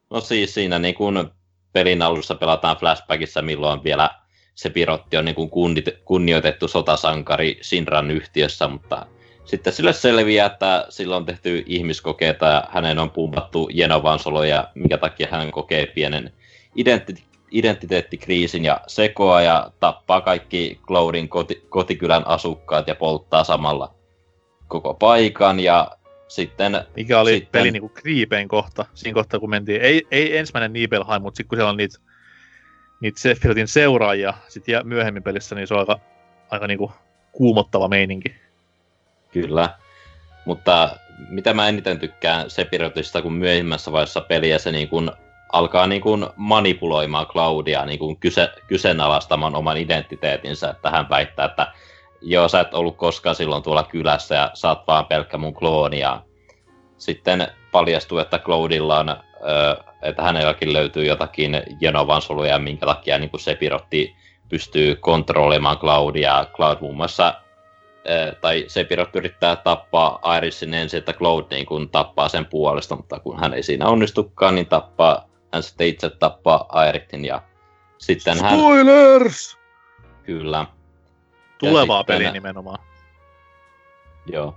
[0.09, 1.31] No siis siinä niin kun
[1.73, 4.09] pelin alussa pelataan flashbackissa, milloin vielä
[4.55, 9.05] Sepirotti on niin kuin kunnit- kunnioitettu sotasankari Sinran yhtiössä, mutta
[9.45, 14.97] sitten sille selviää, että sillä on tehty ihmiskokeita ja hänen on pumpattu Jenovan soloja, minkä
[14.97, 16.33] takia hän kokee pienen
[16.75, 23.93] identi- identiteettikriisin ja sekoa ja tappaa kaikki Cloudin koti- kotikylän asukkaat ja polttaa samalla
[24.67, 25.91] koko paikan ja
[26.27, 30.73] sitten Mikä oli Sitten- peli niinku kriipein kohta, siinä kohtaa kun mentiin, ei, ei ensimmäinen
[30.73, 31.97] Nibelheim, mutta sitten kun siellä on niitä,
[32.99, 35.99] niitä Sephirotin seuraajia, sitten jää myöhemmin pelissä, niin se on aika,
[36.51, 36.91] aika niinku
[37.31, 38.35] kuumottava meininki.
[39.31, 39.69] Kyllä.
[40.45, 40.89] Mutta
[41.29, 45.11] mitä mä eniten tykkään Sepirotista, kun myöhemmässä vaiheessa peliä se niin kun
[45.51, 51.67] alkaa niin kun manipuloimaan Claudia niin kun kyse, kyseenalaistamaan oman identiteetinsä, että hän väittää, että
[52.21, 55.99] joo, sä et ollut koskaan silloin tuolla kylässä ja sä oot vaan pelkkä mun klooni.
[55.99, 56.21] Ja
[56.97, 59.15] sitten paljastuu, että Cloudilla on,
[60.01, 64.15] että hänelläkin löytyy jotakin Jenovan soluja, minkä takia niin kun Sepirotti
[64.49, 66.45] pystyy kontrolloimaan Claudia.
[66.53, 67.33] Cloud muun muassa
[68.41, 73.39] tai Sephiroth yrittää tappaa Irisin ensin, että Cloud niin kun tappaa sen puolesta, mutta kun
[73.39, 77.41] hän ei siinä onnistukaan, niin tappaa, hän sitten itse tappaa Irisin ja
[77.97, 79.57] sitten hän, Spoilers!
[80.23, 80.65] kyllä,
[81.57, 82.79] Tulevaa sitten- peliä nimenomaan.
[84.25, 84.55] joo.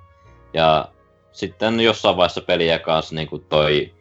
[0.52, 0.88] Ja
[1.32, 3.94] sitten jossain vaiheessa peliä kanssa niin kuin toi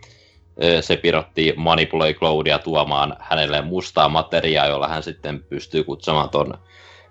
[0.58, 6.54] eh, Sepirotti manipuloi Cloudia tuomaan hänelle mustaa materiaa, jolla hän sitten pystyy kutsumaan ton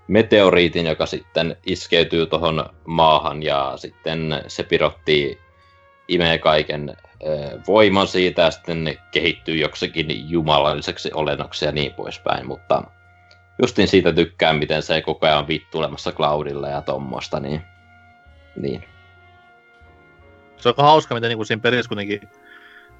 [0.08, 5.38] meteoriitin, joka sitten iskeytyy tuohon maahan ja sitten Sepirotti
[6.08, 6.96] imee kaiken
[7.66, 12.82] voiman siitä ja sitten kehittyy joksikin jumalalliseksi olennoksi ja niin poispäin, mutta
[13.62, 17.62] justin siitä tykkään, miten se koko ajan on vittuilemassa Cloudilla ja tommosta, niin,
[18.56, 18.84] niin.
[20.56, 22.28] Se on hauska, miten niinku siinä pelissä kuitenkin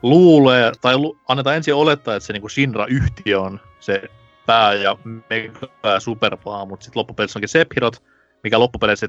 [0.03, 4.03] luulee, tai lu- annetaan ensin olettaa, että se niinku Shinra-yhtiö on se
[4.47, 4.97] pää ja
[5.31, 8.03] mega ja superpaa, mutta sitten loppupeleissä onkin Sephiroth,
[8.43, 9.09] mikä loppupeleissä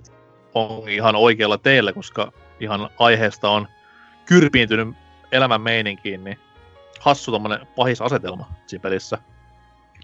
[0.53, 3.67] on ihan oikealla teillä, koska ihan aiheesta on
[4.25, 5.02] kyrpiintynyt
[5.33, 6.39] elämän meininkiin, niin
[6.99, 9.17] hassu tommonen pahis asetelma siinä pelissä.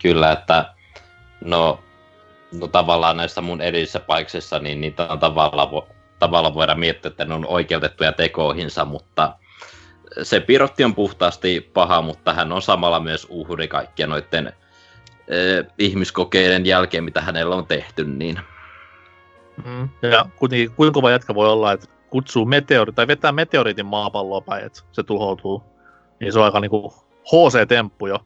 [0.01, 0.73] Kyllä, että
[1.43, 1.79] no,
[2.59, 5.87] no tavallaan näissä mun edellisissä paikoissa, niin niitä on tavallaan, vo,
[6.19, 9.35] tavallaan voida miettiä, että ne on oikeutettuja tekoihinsa, mutta
[10.23, 16.65] se Pirotti on puhtaasti paha, mutta hän on samalla myös uhri kaikkien noiden eh, ihmiskokeiden
[16.65, 18.39] jälkeen, mitä hänellä on tehty, niin
[19.65, 19.89] Mm.
[20.01, 24.65] Ja kuitenkin kuinka kova jätkä voi olla, että kutsuu meteori, tai vetää meteoriitin maapalloa päin,
[24.65, 25.63] että se tuhoutuu.
[26.19, 26.93] Niin se on aika niinku
[27.25, 28.17] HC-temppu jo.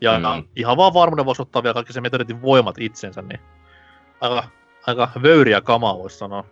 [0.00, 0.44] Ja Mm.
[0.56, 3.40] ihan vaan varmuuden voisi ottaa vielä kaikki se meteoriitin voimat itsensä, niin
[4.20, 4.44] aika,
[4.86, 6.44] aika vöyriä kamaa voisi sanoa.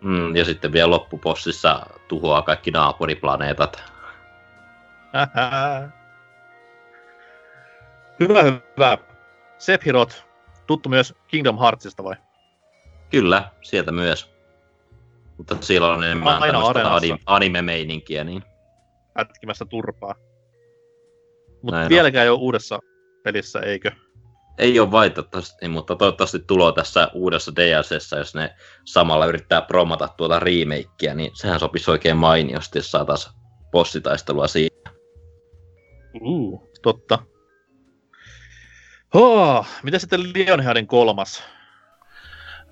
[0.00, 3.82] mm, ja sitten vielä loppupossissa tuhoaa kaikki naapuriplaneetat.
[8.20, 8.98] hyvä, hyvä.
[9.58, 10.16] Sephiroth,
[10.66, 12.16] tuttu myös Kingdom Heartsista vai?
[13.10, 14.35] Kyllä, sieltä myös.
[15.38, 18.42] Mutta siellä on enemmän Aina tämmöistä anime-meininkiä, niin
[19.18, 20.14] Ätkimässä turpaa.
[21.62, 22.78] Mutta vieläkään ei ole uudessa
[23.22, 23.90] pelissä, eikö?
[24.58, 30.38] Ei ole valitettavasti, mutta toivottavasti tulo tässä uudessa DLCssä, jos ne samalla yrittää promata tuota
[30.38, 33.34] remakeä, niin sehän sopisi oikein mainiosti, jos saataisiin
[33.70, 34.90] bossitaistelua siinä.
[36.20, 37.18] Uh, totta.
[39.14, 41.42] Oh, mitä sitten Lionheadin kolmas?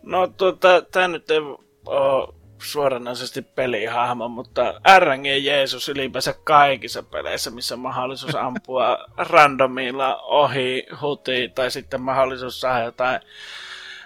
[0.02, 7.74] No tuota, tää nyt ei ole suoranaisesti pelihahmo, mutta RNG Jeesus ylipäänsä kaikissa peleissä, missä
[7.74, 13.20] on mahdollisuus ampua randomilla ohi huti tai sitten mahdollisuus saada jotain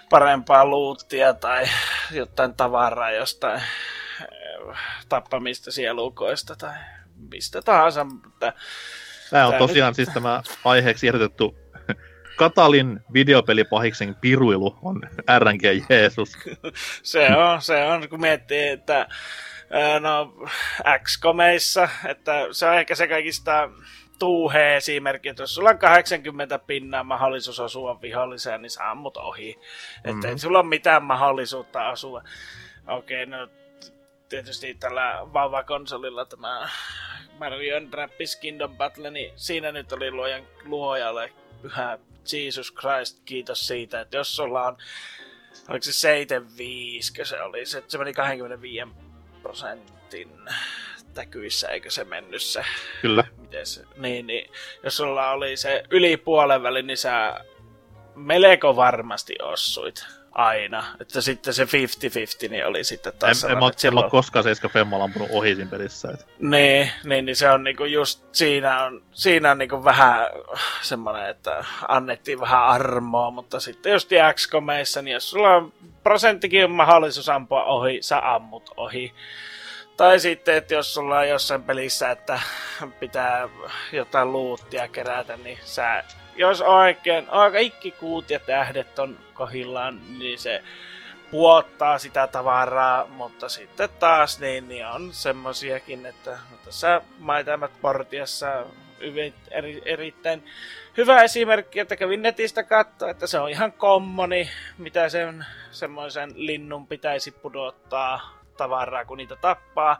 [0.09, 1.65] parempaa luuttia tai
[2.11, 3.61] jotain tavaraa jostain
[4.21, 4.77] eh,
[5.09, 6.75] tappamista sielukoista tai
[7.31, 8.53] mistä tahansa, mutta
[9.29, 11.55] Tämä on tosiaan siis tämä aiheeksi ehdotettu
[12.39, 15.01] Katalin videopelipahiksen piruilu on
[15.39, 16.31] RNG Jeesus.
[17.03, 19.07] Se on, se on, kun miettii, että
[19.71, 20.33] ää, no,
[21.03, 23.69] X-komeissa, että se on ehkä se kaikista
[24.19, 29.59] tuuhe esimerkki, että jos sulla on 80 pinnaa mahdollisuus osua viholliseen, niin sä ammut ohi.
[29.97, 30.25] Että Mhm.
[30.25, 32.23] ei sulla ole mitään mahdollisuutta asua.
[32.87, 33.47] Okei, no
[34.29, 36.69] tietysti tällä vauvakonsolilla tämä
[37.39, 41.31] Mario Rabbids Kingdom Battle, niin siinä nyt oli luojan luojalle
[41.61, 41.97] pyhä
[42.33, 44.77] Jesus Christ, kiitos siitä, että jos sulla on,
[45.69, 48.87] oliko se 75, se oli, se, se meni 25
[49.41, 50.31] prosentin
[51.13, 52.65] täkyissä, eikö se mennyt se?
[53.01, 53.23] Kyllä.
[53.37, 54.51] Miten se, niin, niin,
[54.83, 57.45] jos sulla oli se yli puolen väli, niin sä
[58.15, 60.05] melko varmasti ossuit
[60.39, 60.83] aina.
[61.01, 61.67] Että sitten se 50-50
[62.49, 64.03] niin oli sitten taas en, en, mä, silloin...
[64.03, 66.11] en mä koskaan 7 Femmalla ampunut ohi siinä pelissä.
[66.13, 66.27] Et.
[66.39, 70.27] Niin, niin, niin, se on niinku just siinä on, siinä on niinku vähän
[70.81, 75.73] semmoinen, että annettiin vähän armoa, mutta sitten just XCOMeissa, niin jos sulla on
[76.03, 79.13] prosenttikin on mahdollisuus ampua ohi, sä ammut ohi.
[79.97, 82.39] Tai sitten, että jos sulla on jossain pelissä, että
[82.99, 83.49] pitää
[83.91, 86.03] jotain luuttia kerätä, niin sä,
[86.39, 90.63] jos oikein, kaikki kuut ja tähdet on kohillaan, niin se
[91.31, 98.65] puottaa sitä tavaraa, mutta sitten taas niin, niin on semmosiakin, että no tässä Maitamat Portiassa
[99.51, 100.45] eri, erittäin
[100.97, 106.87] hyvä esimerkki, että kävin netistä katsoa, että se on ihan kommoni, mitä sen semmoisen linnun
[106.87, 109.99] pitäisi pudottaa tavaraa, kun niitä tappaa.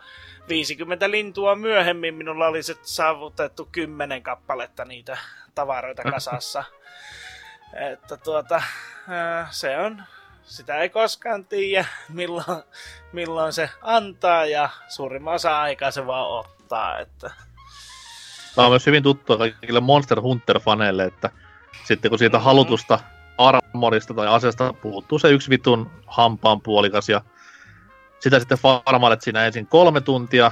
[0.49, 5.17] 50 lintua myöhemmin minulla olisi saavutettu 10 kappaletta niitä
[5.55, 6.63] tavaroita kasassa.
[7.73, 8.61] että tuota,
[9.49, 10.03] se on,
[10.43, 12.63] sitä ei koskaan tiedä, milloin,
[13.11, 16.99] milloin se antaa ja suurimman osa aikaa se vaan ottaa.
[16.99, 17.31] Että...
[18.55, 21.29] Tämä on myös hyvin tuttua kaikille Monster Hunter-faneille, että
[21.83, 22.45] sitten kun siitä mm-hmm.
[22.45, 22.99] halutusta
[23.37, 27.21] armorista tai aseesta puuttuu se yksi vitun hampaan puolikas ja
[28.19, 30.51] sitä sitten farmailet siinä ensin kolme tuntia,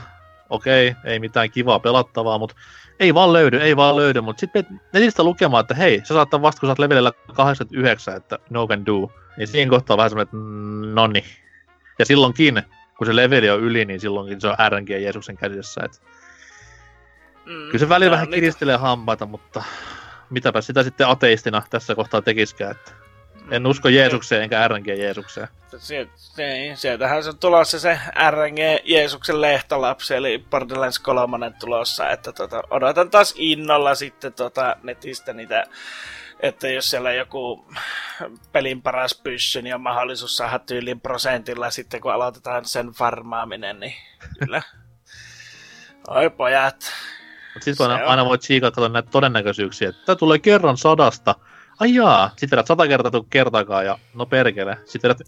[0.50, 2.56] okei, ei mitään kivaa pelattavaa, mutta
[3.00, 6.60] ei vaan löydy, ei vaan löydy, mutta sitten netistä lukemaan, että hei, sä saattaa vasta,
[6.60, 10.28] kun sä oot levelillä 89, että no can do, niin siinä kohtaa on vähän semmoinen,
[10.28, 10.38] että
[10.94, 11.24] nonni.
[12.00, 12.64] Ja silloinkin,
[12.98, 15.98] kun se leveli on yli, niin silloinkin se on RNG Jeesuksen kädessä, että
[17.46, 19.64] mm, kyllä se välillä vähän kiristelee hampaita, mutta
[20.30, 22.92] mitäpä sitä sitten ateistina tässä kohtaa tekiskään, että
[23.52, 25.48] en usko Jeesukseen enkä RNG Jeesukseen.
[25.78, 28.00] Sieltä, niin, sieltähän se on tulossa se
[28.32, 35.34] RNG Jeesuksen lehtolapsi, eli Borderlands 3 tulossa, että tota, odotan taas innolla sitten tota netistä
[35.34, 35.64] niitä,
[36.40, 37.66] että jos siellä joku
[38.52, 43.94] pelin paras pyssy, niin on mahdollisuus saada tyylin prosentilla sitten, kun aloitetaan sen farmaaminen, niin
[44.40, 44.62] kyllä.
[46.08, 46.94] Oi pojat.
[47.60, 51.36] Sitten aina voi tsiikata näitä todennäköisyyksiä, että tämä tulee kerran sadasta,
[51.80, 54.78] ai jaa, sit vedät sata kertaa tuu kertaakaan ja no perkele.
[54.86, 55.28] Sitten vedät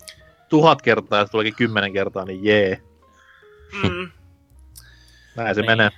[0.50, 2.82] tuhat kertaa ja se tuleekin kymmenen kertaa, niin jee.
[3.84, 4.12] Mm.
[5.36, 5.72] Näin se niin.
[5.72, 5.89] menee.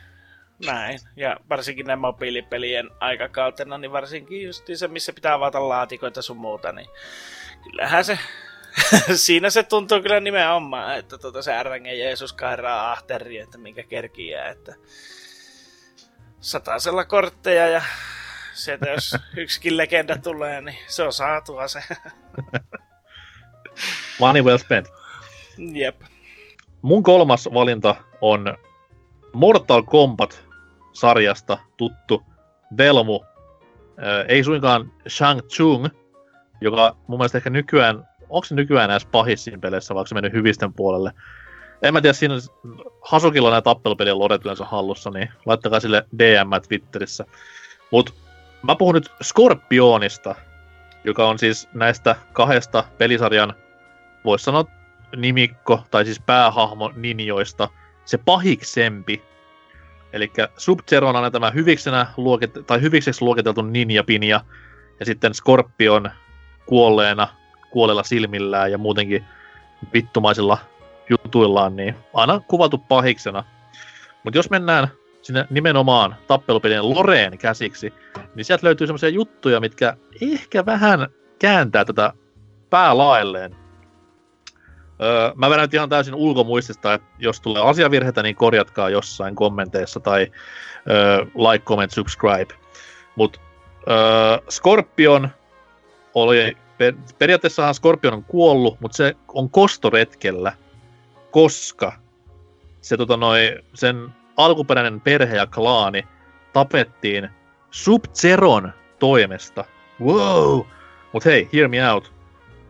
[0.66, 1.00] Näin.
[1.16, 6.72] Ja varsinkin nämä mobiilipelien aikakautena, niin varsinkin just se, missä pitää avata laatikoita sun muuta,
[6.72, 6.88] niin
[7.64, 8.20] kyllähän se
[9.16, 14.50] siinä se tuntuu kyllä nimenomaan, että tuota se RNG Jeesus kairaa ahteri, että minkä kerkiää,
[14.50, 14.76] että
[16.40, 17.82] satasella kortteja ja
[18.64, 21.84] sieltä jos yksikin legenda tulee, niin se on saatua se.
[24.20, 24.88] Money well spent.
[25.58, 26.02] Jep.
[26.82, 28.58] Mun kolmas valinta on
[29.34, 32.24] Mortal Kombat-sarjasta tuttu
[32.78, 33.20] Velmu.
[33.24, 35.88] Äh, ei suinkaan Shang Tsung,
[36.62, 40.34] joka mun mielestä ehkä nykyään, onko se nykyään edes pahis siinä peleissä, vaikka se mennyt
[40.34, 41.12] hyvisten puolelle.
[41.82, 42.36] En mä tiedä, siinä
[43.02, 47.26] Hasukilla on nämä tappelupelien lodet yleensä hallussa, niin laittakaa sille DM Twitterissä.
[47.92, 48.14] Mut
[48.64, 50.36] Mä puhun nyt Scorpionista,
[51.04, 53.54] joka on siis näistä kahdesta pelisarjan,
[54.26, 54.66] voisi sanoa
[55.16, 57.70] nimikko, tai siis päähahmo ninjoista,
[58.06, 59.24] se pahiksempi.
[60.14, 64.42] Eli sub on aina tämä hyviksenä luokit- tai hyvikseksi luokiteltu ninja-pinja,
[65.00, 66.12] ja sitten Scorpion
[66.66, 67.28] kuolleena,
[67.72, 69.26] kuolleella silmillään ja muutenkin
[69.94, 70.58] vittumaisilla
[71.10, 73.44] jutuillaan, niin aina kuvattu pahiksena.
[74.24, 74.88] Mutta jos mennään
[75.22, 77.94] sinne nimenomaan tappelupelien Loreen käsiksi,
[78.36, 81.08] niin sieltä löytyy semmoisia juttuja, mitkä ehkä vähän
[81.40, 82.14] kääntää tätä
[82.70, 83.56] päälailleen.
[85.02, 90.32] Öö, mä vedän ihan täysin ulkomuistista, että jos tulee asiavirheitä, niin korjatkaa jossain kommenteissa tai
[90.90, 92.54] öö, like, comment, subscribe.
[93.16, 93.40] Mutta
[93.90, 95.30] öö, Scorpion
[96.14, 100.54] oli, per, periaatteessahan Scorpion on kuollut, mutta se on kostoretkellä,
[101.32, 101.94] koska
[102.82, 106.08] se, tota, noi, sen alkuperäinen perhe ja klaani
[106.54, 107.30] tapettiin
[107.72, 109.66] Sub-Zeron toimesta.
[110.02, 110.62] Wow!
[111.14, 112.14] Mut hei, hear me out.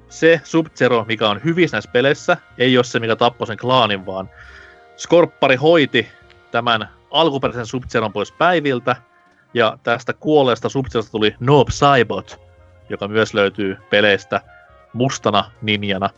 [0.10, 4.30] Se Sub-Zero, mikä on hyvissä näissä peleissä, ei ole se, mikä tappoi sen klaanin, vaan
[4.98, 6.08] Skorppari hoiti
[6.52, 7.84] tämän alkuperäisen sub
[8.14, 8.96] pois päiviltä,
[9.54, 12.40] ja tästä kuolleesta sub tuli Noob Saibot,
[12.90, 14.42] joka myös löytyy peleistä
[14.94, 16.10] mustana ninjana.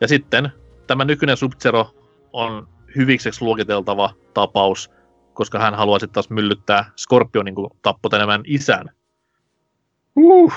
[0.00, 0.52] Ja sitten
[0.86, 1.52] tämä nykyinen sub
[2.32, 4.90] on hyvikseksi luokiteltava tapaus,
[5.34, 8.90] koska hän haluaa sitten taas myllyttää Scorpionin, kun tappoi enemmän isän.
[10.16, 10.52] Uh.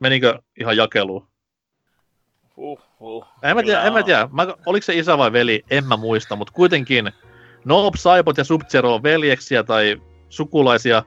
[0.00, 1.28] menikö ihan jakeluun?
[2.56, 3.26] Uh, uh.
[3.42, 4.28] En mä tiedä, en mä tiedä.
[4.32, 7.12] Mä, oliko se isä vai veli, en mä muista, mutta kuitenkin
[7.64, 11.02] Noob Saibot ja sub on veljeksiä tai sukulaisia,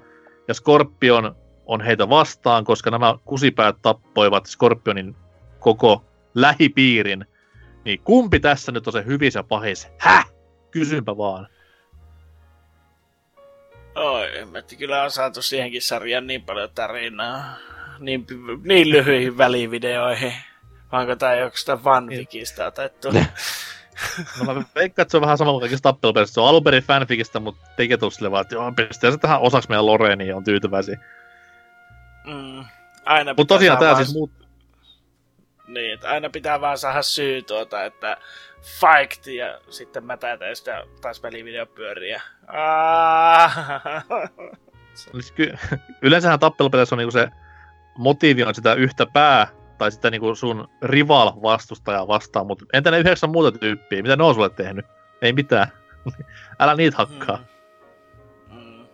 [0.47, 5.15] ja Scorpion on heitä vastaan, koska nämä kusipäät tappoivat Scorpionin
[5.59, 6.05] koko
[6.35, 7.25] lähipiirin.
[7.85, 9.87] Niin kumpi tässä nyt on se hyvis ja pahis?
[9.97, 10.31] Häh?
[10.71, 11.47] Kysynpä vaan.
[13.95, 17.43] Oi, mä kyllä on saatu siihenkin sarjaan niin paljon tarinaa.
[17.99, 18.27] Niin,
[18.63, 20.33] niin lyhyihin välivideoihin.
[20.91, 23.07] Onko tää jostain fanfikista otettu?
[24.39, 26.33] No mä veikkaan, että se on vähän samalla kaikista tappelupelistä.
[26.33, 29.69] Se on alun perin fanfikista, mutta tekee sille vaan, että joo, pistää se tähän osaksi
[29.69, 30.97] meidän Loreeniin ja on tyytyväisiä.
[32.25, 32.65] Mm,
[33.05, 34.31] aina Mutta tosiaan tää vaan- siis muut...
[35.73, 38.17] Niin, että aina pitää vaan saada syy tuota, että
[38.79, 41.21] fight ja sitten mä täytän sitten taas
[42.47, 43.55] Ah.
[44.93, 45.53] Siis ky-
[46.01, 47.27] Yleensähän tappelupeleissä on niinku se
[47.97, 49.47] motiivi on sitä yhtä pää,
[49.77, 54.01] tai sitä niinku sun rival vastustajaa vastaan, mutta entä ne yhdeksän muuta tyyppiä?
[54.01, 54.85] Mitä ne on sulle tehnyt?
[55.21, 55.67] Ei mitään.
[56.59, 57.37] Älä niitä hakkaa.
[58.51, 58.57] Mm.
[58.57, 58.85] Mm.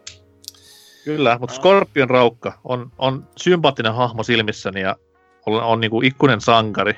[1.06, 1.60] Kyllä, mutta Ah.
[1.60, 4.96] Scorpion Raukka on, on sympaattinen hahmo silmissäni ja
[5.46, 6.98] on, on niinku ikkunen sankari.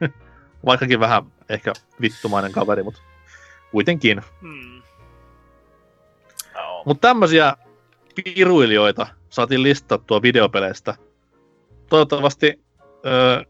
[0.66, 3.00] Vaikkakin vähän ehkä vittumainen kaveri, mutta
[3.70, 4.22] kuitenkin.
[4.40, 4.82] Mm.
[6.56, 6.86] Oh.
[6.86, 7.56] Mutta tämmöisiä
[8.14, 10.94] piruilijoita saatiin listattua videopeleistä.
[11.88, 12.60] Toivottavasti
[13.06, 13.44] öö,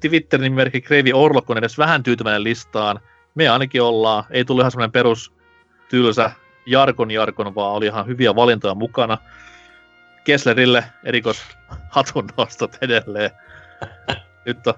[0.00, 3.00] Twitterin nimimerkki Kreivi Orlok on edes vähän tyytyväinen listaan.
[3.34, 4.24] Me ainakin ollaan.
[4.30, 5.32] Ei tullut ihan semmoinen perus
[5.88, 6.30] tylsä
[6.66, 9.18] Jarkon Jarkon, vaan oli ihan hyviä valintoja mukana.
[10.24, 11.42] Kesslerille erikois
[11.88, 13.30] hatunnostot edelleen.
[14.46, 14.74] Nyt on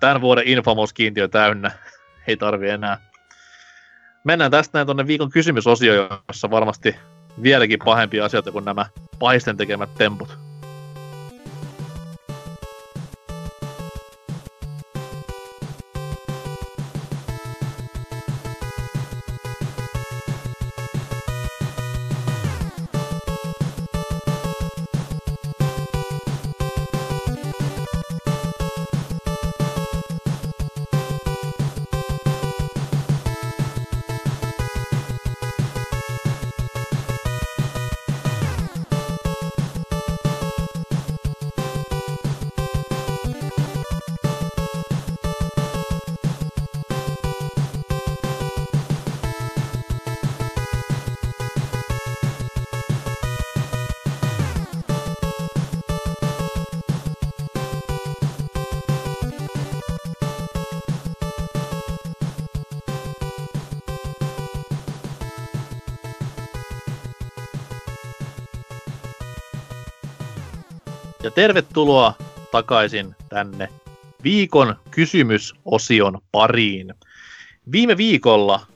[0.00, 1.70] tämän vuoden Infamous-kiintiö täynnä.
[2.26, 2.98] Ei tarvi enää.
[4.24, 6.96] Mennään tästä näin tuonne viikon kysymysosioon, jossa varmasti
[7.42, 8.86] vieläkin pahempia asioita kuin nämä
[9.18, 10.45] pahisten tekemät temput.
[71.36, 72.14] Tervetuloa
[72.50, 73.68] takaisin tänne
[74.24, 76.94] viikon kysymysosion pariin.
[77.72, 78.66] Viime viikolla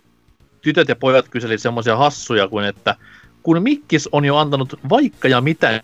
[0.62, 2.96] tytöt ja pojat kyseli semmoisia hassuja kuin, että
[3.42, 5.82] kun Mikkis on jo antanut vaikka ja mitä,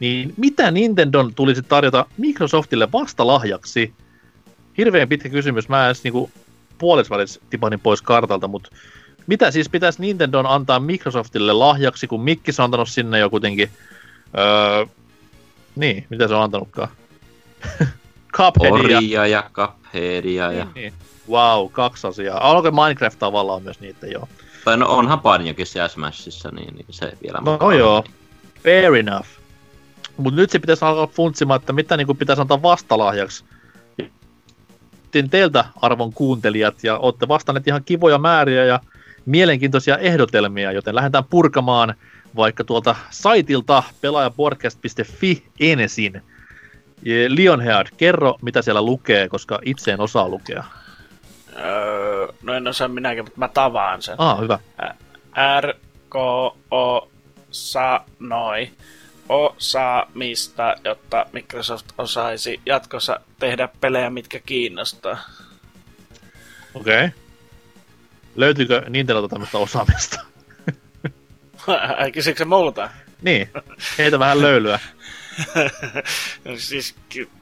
[0.00, 3.92] niin mitä Nintendon tulisi tarjota Microsoftille vastalahjaksi?
[4.78, 6.30] Hirveän pitkä kysymys, mä edes niinku
[6.78, 8.70] puolesvälis tipanin pois kartalta, mutta
[9.26, 13.70] mitä siis pitäisi Nintendon antaa Microsoftille lahjaksi, kun Mikkis on antanut sinne jo kuitenkin
[14.38, 14.86] öö,
[15.80, 16.88] niin, mitä se on antanutkaan?
[18.36, 18.96] Cupheadia.
[18.96, 20.66] Oria ja Cupheadia ja...
[20.74, 20.92] Niin.
[21.30, 22.50] Wow, kaksi asiaa.
[22.50, 24.28] Onko Minecraft tavallaan myös niitä, joo.
[24.64, 27.78] Tai no onhan Banjokin siellä Smashissa, niin, niin se vielä No mukaan.
[27.78, 28.04] joo,
[28.64, 29.28] fair enough.
[30.16, 33.44] Mutta nyt se pitäisi alkaa funtsimaan, että mitä niin pitäisi antaa vastalahjaksi.
[35.10, 38.80] Tin teiltä arvon kuuntelijat ja olette vastanneet ihan kivoja määriä ja
[39.26, 41.94] mielenkiintoisia ehdotelmia, joten lähdetään purkamaan
[42.36, 46.22] vaikka tuolta saitilta pelaajapodcast.fi ensin.
[47.28, 50.64] Lionhead, kerro mitä siellä lukee, koska itse en osaa lukea.
[51.56, 54.14] Öö, no en osaa minäkin, mutta mä tavaan sen.
[54.18, 54.58] Ah, hyvä.
[55.60, 55.74] R,
[56.10, 56.14] K,
[56.70, 57.10] O,
[57.50, 58.70] sanoi
[59.28, 65.18] osaamista, jotta Microsoft osaisi jatkossa tehdä pelejä, mitkä kiinnostaa.
[66.74, 67.04] Okei.
[67.04, 67.10] Okay.
[68.36, 70.20] Löytyykö Nintendolta tämmöistä osaamista?
[72.12, 72.90] Kysyykö se multa?
[73.22, 73.50] niin,
[73.98, 74.78] heitä vähän löylyä.
[76.44, 76.94] No siis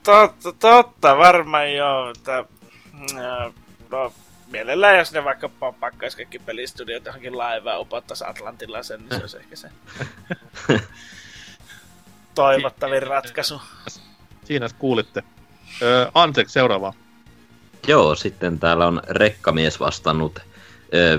[0.03, 2.11] totta, totta varmaan joo.
[2.11, 3.53] Että, äh,
[3.91, 4.13] no,
[4.53, 5.49] mielellään jos ne vaikka
[5.81, 9.69] pakkaisi kaikki pelistudiot johonkin laivaan upottaisi Atlantilla sen, niin se olisi ehkä se
[12.35, 13.63] toivottavin ratkaisu.
[14.45, 15.23] Siinä kuulitte.
[15.83, 16.93] Öö, Ansek, seuraava.
[17.87, 20.41] Joo, sitten täällä on rekkamies vastannut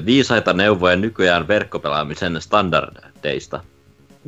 [0.06, 3.64] viisaita neuvoja nykyään verkkopelaamisen standardeista.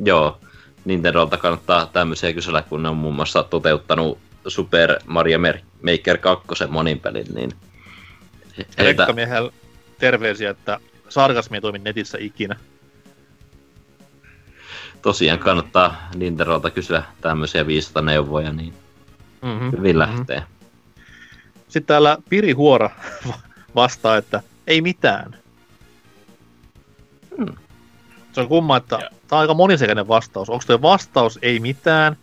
[0.04, 0.40] Joo,
[0.84, 4.18] Nintendolta kannattaa tämmöisiä kysellä, kun ne on muun muassa toteuttanut
[4.48, 5.38] Super Mario
[5.82, 7.52] Maker 2 monin pelin, niin.
[8.78, 9.52] Rekkamiehellä
[9.98, 12.56] terveisiä, että sarkasmi ei toimi netissä ikinä.
[15.02, 18.74] Tosiaan kannattaa Nintendolta kysyä tämmöisiä viisata neuvoja, niin
[19.42, 19.72] mm-hmm.
[19.72, 19.98] hyvin mm-hmm.
[19.98, 20.42] lähtee.
[21.68, 22.90] Sitten täällä Piri Huora
[23.74, 25.36] vastaa, että ei mitään.
[27.36, 27.54] Hmm.
[28.32, 29.10] Se on kumma, että ja.
[29.28, 30.50] tämä on aika monisekäinen vastaus.
[30.50, 32.16] Onko tuo vastaus ei mitään,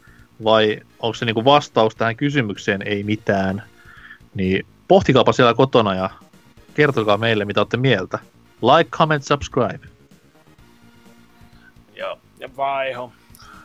[0.44, 3.64] vai onko se niinku vastaus tähän kysymykseen ei mitään?
[4.34, 6.10] Niin pohtikaapa siellä kotona ja
[6.74, 8.20] kertokaa meille, mitä olette mieltä.
[8.62, 9.88] Like, comment, subscribe.
[11.96, 13.12] Joo, ja vaiho.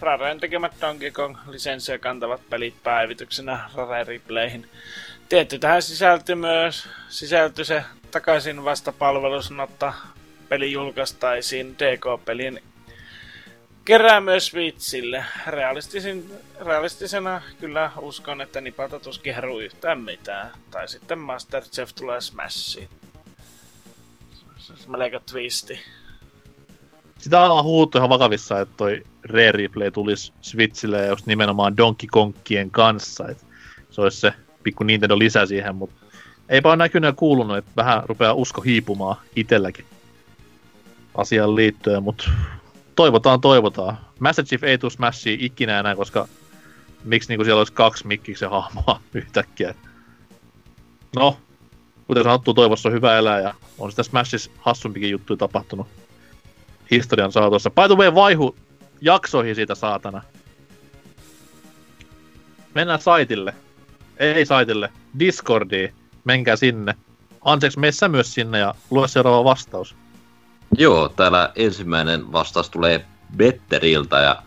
[0.00, 4.68] Raren tekemät Donkey Kong lisenssiä kantavat pelit päivityksenä Rare Replayhin.
[5.28, 7.84] Tietty tähän sisältyi myös sisältyi se
[8.14, 9.92] takaisin vastapalvelus, mutta
[10.48, 12.60] peli julkaistaisiin DK-pelin
[13.84, 15.24] kerää myös Switchille.
[15.46, 20.50] Realistisin, realistisena kyllä uskon, että nipata tuskin heruu yhtään mitään.
[20.70, 22.88] Tai sitten Masterchef tulee Smashiin.
[24.86, 25.80] Melko twisti.
[27.18, 32.70] Sitä on huuttu ihan vakavissa, että toi Rare Replay tulisi Switchille just nimenomaan Donkey Kongkien
[32.70, 33.28] kanssa.
[33.28, 33.46] Et
[33.90, 36.03] se olisi se pikku Nintendo lisä siihen, mutta
[36.48, 39.84] eipä ole näkynyt ja kuulunut, että vähän rupeaa usko hiipumaan itselläkin
[41.14, 42.30] asiaan liittyen, mutta
[42.96, 43.98] toivotaan, toivotaan.
[44.18, 46.28] Master Chief ei tule Smashia ikinä enää, koska
[47.04, 49.74] miksi niinku siellä olisi kaksi mikkiksen hahmoa yhtäkkiä.
[51.16, 51.38] No,
[52.06, 55.86] kuten sanottu, toivossa on hyvä elää ja on sitä Smashissa hassumpikin juttu tapahtunut
[56.90, 57.70] historian saatossa.
[57.70, 58.56] By the way, vaihu
[59.00, 60.22] jaksoihin siitä saatana.
[62.74, 63.54] Mennään saitille.
[64.16, 64.92] Ei saitille.
[65.18, 65.94] Discordiin.
[66.24, 66.94] Menkää sinne.
[67.40, 69.96] Anteeksi, meissä myös sinne ja lue seuraava vastaus.
[70.78, 73.04] Joo, täällä ensimmäinen vastaus tulee
[73.36, 74.42] Betteriltä ja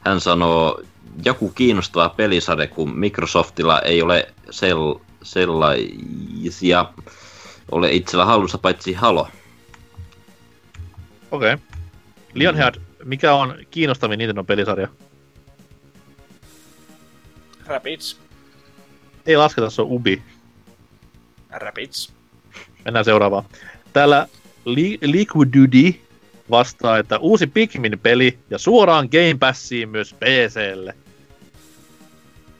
[0.00, 0.82] hän sanoo,
[1.24, 6.84] joku kiinnostava pelisade, kun Microsoftilla ei ole sel- sellaisia
[7.70, 9.28] ole itsellä hallussa paitsi Halo.
[11.30, 11.54] Okei.
[11.54, 11.66] Okay.
[12.34, 12.74] Lionhead,
[13.04, 14.88] mikä on kiinnostavin Nintendo pelisarja?
[17.66, 18.20] Rapids.
[19.26, 20.22] Ei lasketa, se on Ubi.
[21.58, 22.12] Rapids.
[22.84, 23.44] Mennään seuraavaan.
[23.92, 24.28] Täällä
[24.64, 25.94] Li- Liquidudy
[26.50, 30.94] vastaa, että uusi Pikmin-peli ja suoraan Game Passiin myös PClle.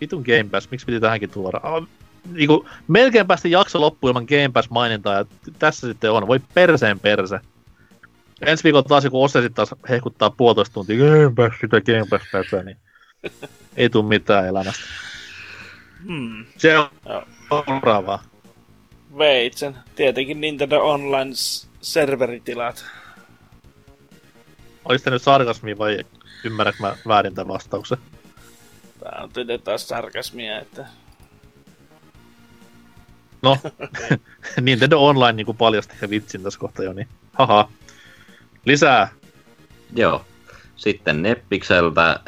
[0.01, 1.61] Vitun Game Pass, miksi piti tähänkin tuoda?
[1.63, 1.87] Ah,
[2.33, 5.25] niinku, melkein päästi jakso loppuun ilman Game Pass-mainintaa ja
[5.59, 6.27] tässä sitten on.
[6.27, 7.41] Voi perseen perse.
[8.41, 12.25] Ensi viikolla taas joku Ose sitten taas hehkuttaa puolitoista tuntia Game Pass, sitä Game Pass
[12.33, 12.77] tätä, niin
[13.77, 14.85] ei tule mitään elämästä.
[16.07, 16.47] Hmm.
[16.57, 16.89] Se on
[17.49, 18.23] seuraavaa.
[19.19, 19.77] Veitsen.
[19.95, 21.31] Tietenkin Nintendo Online
[21.81, 22.85] serveritilat.
[24.85, 25.99] Olis nyt sarkasmi vai
[26.45, 27.99] ymmärrätkö mä väärin tämän vastauksen?
[29.01, 30.87] Tää on tietysti taas sarkasmia, että...
[33.43, 33.59] No,
[34.61, 37.69] Nintendo Online niinku paljasti he vitsin tässä kohta jo, niin haha.
[38.64, 39.09] Lisää.
[39.95, 40.25] Joo.
[40.77, 42.19] Sitten Neppikseltä äh,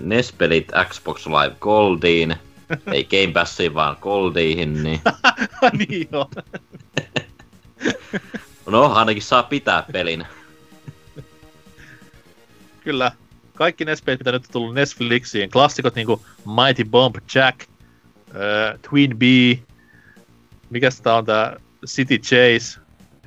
[0.00, 2.36] Nespelit Xbox Live Goldiin.
[2.92, 5.00] Ei Game Passiin, vaan Goldiin, niin...
[5.78, 6.30] niin joo.
[8.66, 10.26] No, ainakin saa pitää pelin.
[12.80, 13.12] Kyllä.
[13.54, 19.22] Kaikki nes mitä nyt on tullut Netflixiin, klassikot niinku Mighty Bomb Jack, äh, Twin B,
[20.70, 21.56] mikä tää on tää
[21.86, 22.80] City Chase,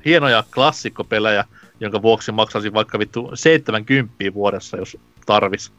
[0.04, 1.44] hienoja klassikkopelejä,
[1.80, 5.72] jonka vuoksi maksaisin vaikka vittu 70 vuodessa, jos tarvis.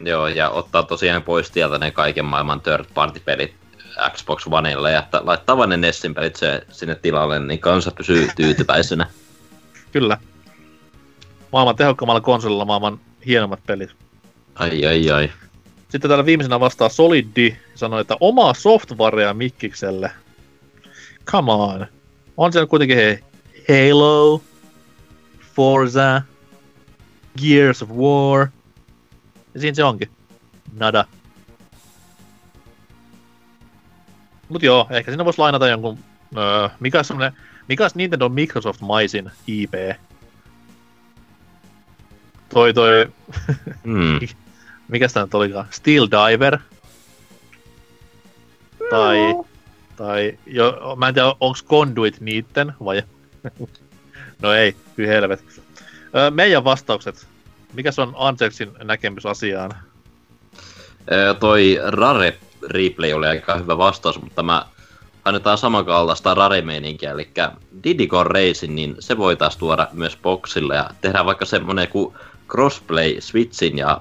[0.00, 3.54] Joo, ja ottaa tosiaan pois sieltä ne kaiken maailman third party pelit
[4.12, 8.28] Xbox Oneille ja että laittaa vain ne Nessin pelit se sinne tilalle, niin kansa pysyy
[8.36, 9.06] tyytyväisenä.
[9.92, 10.18] Kyllä.
[11.52, 13.90] Maailman tehokkaammalla konsolilla maailman hienommat pelit.
[14.54, 15.30] Ai ai ai.
[15.88, 20.10] Sitten täällä viimeisenä vastaa Solidi sanoi, että omaa softwarea Mikkikselle.
[21.26, 21.86] Come on.
[22.36, 23.18] On siellä kuitenkin hei,
[23.68, 24.42] Halo,
[25.54, 26.22] Forza,
[27.42, 28.48] Gears of War.
[29.54, 30.10] Ja siinä se onkin.
[30.78, 31.04] Nada.
[34.48, 35.98] Mut joo, ehkä siinä voisi lainata jonkun...
[36.36, 37.32] Öö, mikä on semmonen...
[37.68, 39.74] Mikä on Nintendo Microsoft maisin IP?
[42.48, 43.08] Toi toi...
[43.84, 44.20] Mm.
[44.88, 45.66] mikä sitä nyt olikaan?
[45.70, 46.58] Steel Diver?
[48.90, 49.18] Tai...
[49.96, 50.38] Tai...
[50.46, 53.02] Jo, mä en tiedä, onks Conduit niitten vai...
[54.42, 55.44] no ei, kyllä helvet.
[56.14, 57.33] Öö, meidän vastaukset.
[57.74, 59.70] Mikä on Anseksin näkemys asiaan?
[61.12, 64.66] Öö, toi Rare replay oli aika hyvä vastaus, mutta mä
[65.24, 67.28] annetaan samankaltaista rare-meininkiä, eli
[67.84, 72.14] Diddy Kong Racing, niin se voitaisiin tuoda myös boxille ja tehdään vaikka semmonen kuin
[72.48, 74.00] crossplay Switchin ja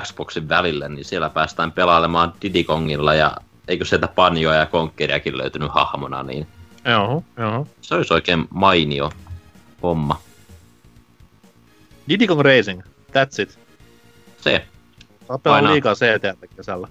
[0.00, 3.36] Xboxin välille, niin siellä päästään pelailemaan Diddy Kongilla ja
[3.68, 6.46] eikö sieltä Panjoa ja Konkkeriakin löytynyt hahmona, niin
[6.84, 7.66] Joo, joo.
[7.80, 9.12] se olisi oikein mainio
[9.82, 10.20] homma.
[12.08, 12.82] Diddy Kong Racing,
[13.16, 13.58] that's it.
[14.40, 14.66] Se.
[15.28, 15.70] Saa pelaa Aina.
[15.72, 16.88] liikaa CT kesällä.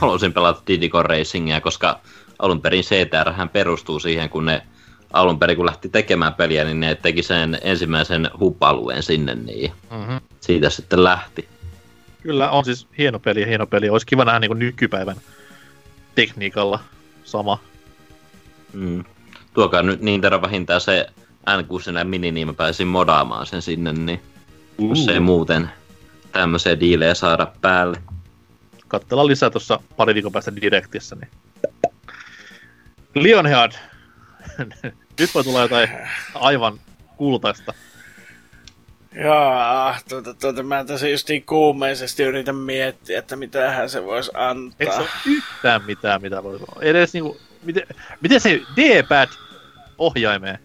[0.00, 2.00] Haluaisin pelata Diddy Kong Racingia, koska
[2.38, 4.62] alun perin CTR hän perustuu siihen, kun ne
[5.12, 10.20] alun perin kun lähti tekemään peliä, niin ne teki sen ensimmäisen hub-alueen sinne, niin Mm-hmm.
[10.40, 11.48] siitä sitten lähti.
[12.22, 13.88] Kyllä, on siis hieno peli, hieno peli.
[13.90, 15.16] Olisi kiva nähdä niin nykypäivän
[16.14, 16.80] tekniikalla
[17.24, 17.58] sama.
[18.72, 19.04] Mm.
[19.54, 21.06] Tuokaa nyt Nintendo vähintään se
[21.50, 24.20] N6 mini, niin mä pääsin modaamaan sen sinne, niin
[24.78, 25.70] jos ei muuten
[26.32, 28.02] tämmöisiä diilejä saada päälle.
[28.88, 31.16] Katsellaan lisää tuossa pari viikon päästä Directissä.
[31.16, 31.30] Niin.
[33.14, 33.72] Lionhead.
[35.20, 35.88] Nyt voi tulla jotain
[36.34, 36.80] aivan
[37.16, 37.74] kultaista.
[39.24, 44.30] Joo, tuota, tuota, mä tässä justiin kuumeisesti yritän miettiä, että mitähän se voisi
[44.80, 44.98] Eikö se antaa.
[44.98, 46.82] ole yhtään mitään, mitä voi olla?
[46.82, 47.86] Edes niinku, miten,
[48.20, 49.28] miten se D-pad
[49.98, 50.58] ohjaimeen?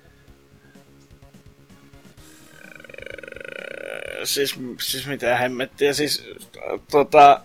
[4.25, 6.27] Siis, siis mitä hemmettiä, siis
[6.91, 7.41] tuota,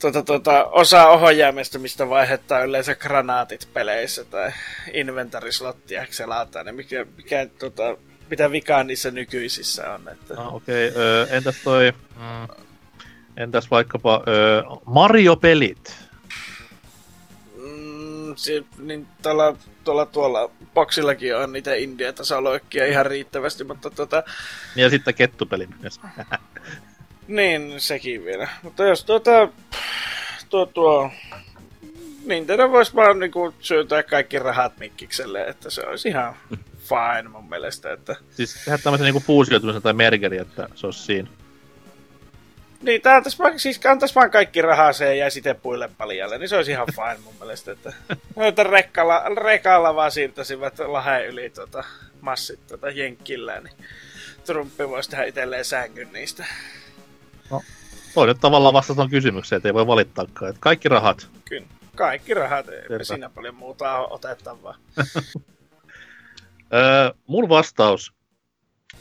[0.00, 4.52] tuota, tuota, osa ohjaimesta, mistä vaihdetaan yleensä granaatit peleissä tai
[4.92, 7.96] inventarislottia selataan, niin mikä, mikä tuota,
[8.30, 10.08] mitä vikaa niissä nykyisissä on.
[10.12, 10.34] Että...
[10.34, 11.92] No, Okei, okay, entäs toi...
[12.16, 12.64] Mm,
[13.36, 16.01] entäs vaikkapa ö, Mario-pelit?
[18.32, 24.22] Mm, si- niin tuolla, tuolla, tuolla boksillakin on niitä indie-tasoloikkia ihan riittävästi, mutta tota,
[24.76, 26.00] Ja sitten kettupeli myös.
[27.28, 28.48] niin sekin vielä.
[28.62, 29.48] Mutta jos tuota,
[30.50, 31.10] tuo, tuo
[32.24, 36.34] Nintendo voisi vaan niinku syytää kaikki rahat Mikkikselle, että se olisi ihan
[36.78, 37.92] fine mun mielestä.
[37.92, 38.16] Että...
[38.30, 41.28] siis tehdä tämmöisen niinku fuusioitumisen tai mergeri, että se olisi siinä.
[42.82, 46.48] Niin, tää antais vaan, siis antais vaan kaikki rahaa se ja sitten puille paljalle, niin
[46.48, 47.72] se olisi ihan fine mun mielestä.
[47.72, 47.92] Että,
[48.48, 51.84] että rekkalla, rekalla vaan siirtäisivät laheen yli tota,
[52.20, 53.74] massit tota, jenkkillä, niin
[54.44, 56.46] Trumpi voisi tehdä itselleen sängyn niistä.
[58.14, 60.48] Toi nyt tavallaan tuon kysymykseen, että ei voi valittaakaan.
[60.48, 61.28] Että kaikki rahat.
[61.44, 64.76] Kyllä, kaikki rahat, ei siinä paljon muuta ole otettavaa.
[66.74, 68.12] Öö, mun vastaus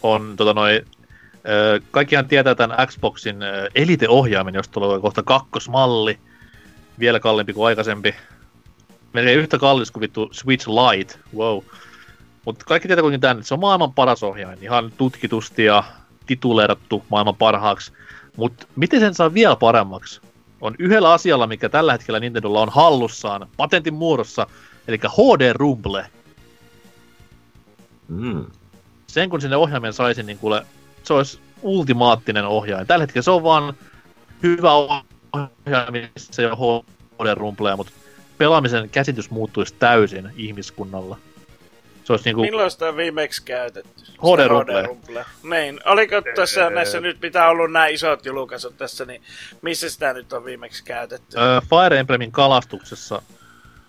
[0.03, 1.00] on tota noi, öö,
[1.91, 3.37] kaikkihan tietää tämän Xboxin
[3.75, 6.19] Elite-ohjaimen, josta tulee kohta kakkosmalli.
[6.99, 8.15] Vielä kalliimpi kuin aikaisempi.
[9.13, 11.59] Melkein yhtä kallis kuin vittu Switch Lite, wow.
[12.45, 14.59] Mutta kaikki tietää kuitenkin tämän, että se on maailman paras ohjain.
[14.61, 15.83] Ihan tutkitusti ja
[16.25, 17.91] tituleerattu maailman parhaaksi.
[18.37, 20.21] Mutta miten sen saa vielä paremmaksi?
[20.61, 24.47] On yhdellä asialla, mikä tällä hetkellä Nintendolla on hallussaan, patentin muodossa,
[24.87, 26.05] eli HD Rumble
[28.11, 28.45] Mm.
[29.07, 30.65] sen kun sinne ohjaimen saisi, niin kuule,
[31.03, 32.87] se olisi ultimaattinen ohjain.
[32.87, 33.73] Tällä hetkellä se on vaan
[34.43, 36.83] hyvä ohjain, missä ei ole
[37.21, 37.91] HD-rumpleja, mutta
[38.37, 41.17] pelaamisen käsitys muuttuisi täysin ihmiskunnalla.
[42.03, 44.03] Se olisi niinku, Milloin sitä on viimeksi käytetty?
[44.05, 45.25] HD-rumpleja.
[45.43, 49.21] Niin, oliko tässä näissä nyt, mitä on ollut nämä isot julkaisut tässä, niin
[49.61, 51.37] missä sitä nyt on viimeksi käytetty?
[51.37, 53.21] ö, Fire Emblemin kalastuksessa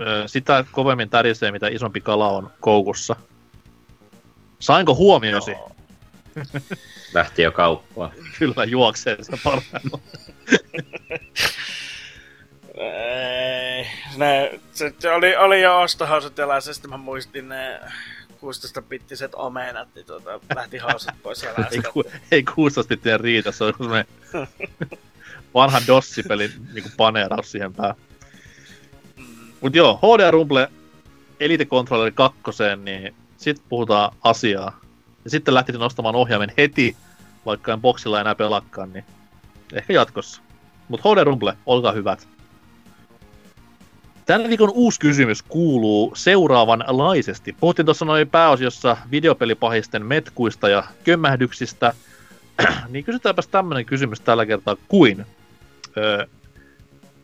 [0.01, 3.16] ö, sitä kovemmin tärisee, mitä isompi kala on koukussa.
[4.59, 5.55] Sainko huomiosi?
[7.14, 8.12] Lähti jo kauppaan.
[8.38, 10.02] Kyllä juoksee se parhaillaan.
[12.76, 13.86] Ei,
[14.16, 17.80] ne, se, se oli, oli jo ostohousut jalassa, sitten mä muistin ne
[18.30, 21.90] 16-bittiset omenat, niin tuota, lähti housut pois ei, jalasta.
[21.92, 24.06] ku, ei 16 bittiä riitä, se on semmoinen
[25.54, 27.96] vanha dossipelin niinku paneeraus siihen päähän.
[29.60, 30.68] Mut joo, HD Rumble
[31.40, 32.40] Elite Controller 2,
[32.82, 34.80] niin sit puhutaan asiaa.
[35.24, 36.97] Ja sitten lähtisin nostamaan ohjaimen heti,
[37.47, 39.05] vaikka en boksilla enää pelakkaan, niin
[39.73, 40.43] ehkä jatkossa.
[40.89, 42.28] Mut HD Rumble, olkaa hyvät.
[44.27, 47.57] Tämän viikon uusi kysymys kuuluu seuraavanlaisesti.
[47.61, 51.94] Puhuttiin tuossa noin pääosiossa videopelipahisten metkuista ja kömmähdyksistä.
[52.89, 55.27] niin kysytäänpäs tämmönen kysymys tällä kertaa kuin.
[55.97, 56.27] Öö,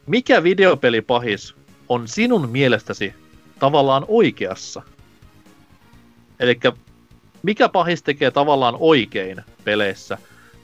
[0.07, 1.55] mikä videopelipahis
[1.89, 3.15] on sinun mielestäsi
[3.59, 4.83] tavallaan oikeassa?
[6.41, 6.61] Eli
[7.49, 10.19] mikä pahis tekee tavallaan oikein peleissä?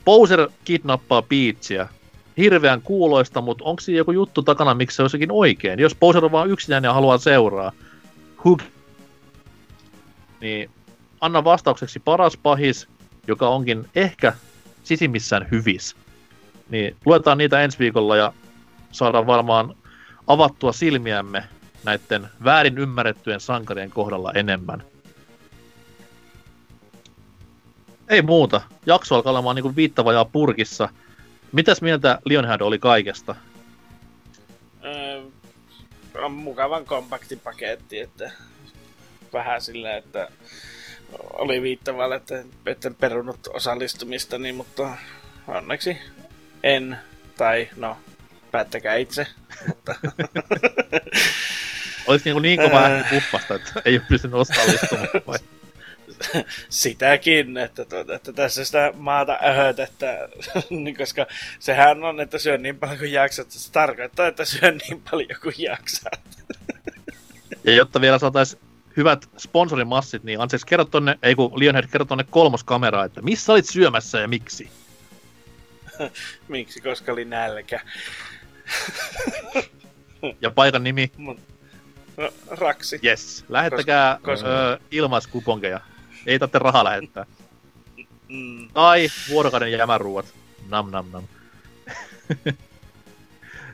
[0.04, 1.88] Bowser kidnappaa Peachia.
[2.36, 5.78] Hirveän kuuloista, mutta onko siinä joku juttu takana, miksi se olisikin oikein?
[5.78, 7.72] Jos Bowser on vaan yksinäinen ja haluaa seuraa.
[8.44, 8.60] Hub.
[10.40, 10.70] Niin
[11.20, 12.88] anna vastaukseksi paras pahis,
[13.26, 14.32] joka onkin ehkä
[14.82, 15.96] sisimmissään hyvis.
[16.70, 18.32] Niin luetaan niitä ensi viikolla ja
[18.92, 19.74] saadaan varmaan
[20.26, 21.44] avattua silmiämme
[21.84, 24.93] näiden väärin ymmärrettyjen sankarien kohdalla enemmän.
[28.14, 28.60] Ei muuta.
[28.86, 30.88] Jakso alkaa olemaan niin viittavajaa purkissa.
[31.52, 33.34] Mitäs mieltä Lionhead oli kaikesta?
[34.84, 35.22] Öö,
[36.24, 38.30] on mukavan kompakti paketti, että
[39.32, 40.28] vähän sillä, että
[41.32, 42.38] oli viittavalla, että
[42.88, 44.96] en perunut osallistumista, niin, mutta
[45.48, 45.98] onneksi
[46.62, 46.98] en,
[47.36, 47.96] tai no,
[48.50, 49.26] päättäkää itse.
[49.68, 49.94] Mutta...
[52.06, 53.22] Olisi niin, niin kova ääni
[53.56, 55.38] että ei ole pystynyt osallistumaan vai?
[56.68, 60.28] Sitäkin, että, tuota, että tässä sitä maata öhötettä,
[60.70, 61.26] niin koska
[61.58, 63.50] sehän on, että syön niin paljon kuin jaksat.
[63.50, 66.20] Se tarkoittaa, että syön niin paljon kuin jaksat.
[67.64, 68.62] Ja jotta vielä saataisiin
[68.96, 73.66] hyvät sponsorimassit, niin anteeksi, kerro tonne, ei kun Lionhead, kerro tonne kolmoskameraa, että missä olit
[73.66, 74.70] syömässä ja miksi?
[76.48, 77.80] miksi, koska oli nälkä.
[80.40, 81.12] ja paikan nimi?
[81.18, 81.36] No,
[82.46, 83.00] raksi.
[83.04, 83.44] Yes.
[83.48, 85.80] Lähettäkää koska, Ö, ilmaiskuponkeja.
[86.26, 87.26] Ei tarvitse rahaa lähettää.
[88.28, 88.68] Mm.
[88.68, 90.26] Tai vuorokauden jämäruuat.
[90.68, 91.24] Nam nam nam.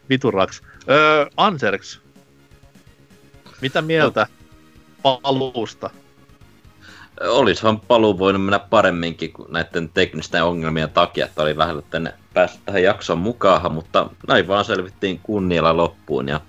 [0.09, 0.63] Vituraks.
[0.89, 2.01] Öö, Anserks.
[3.61, 4.27] Mitä mieltä
[5.05, 5.21] no.
[5.23, 5.91] paluusta?
[7.21, 12.59] Olisihan paluu voinut mennä paremminkin kuin näiden teknisten ongelmien takia, että oli lähellä tänne päästä
[12.65, 16.41] tähän jakson mukaan, mutta näin vaan selvittiin kunnialla loppuun ja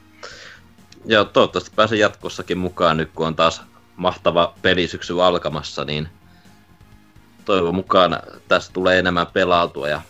[1.06, 3.62] ja toivottavasti pääsen jatkossakin mukaan nyt, kun on taas
[4.02, 6.10] mahtava pelisyksy alkamassa, niin
[7.46, 10.02] toivon mukaan tästä tulee enemmän pelautua ja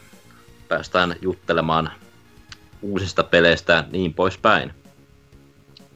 [0.68, 1.91] päästään juttelemaan
[2.81, 4.73] uusista peleistä niin poispäin.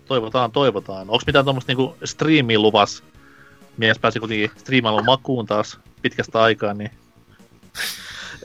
[0.05, 1.01] Toivotaan, toivotaan.
[1.01, 3.03] Onko mitään tuommoista niinku striimiin luvas?
[3.77, 6.91] Mies pääsi kuitenkin striimailun makuun taas pitkästä aikaa, niin...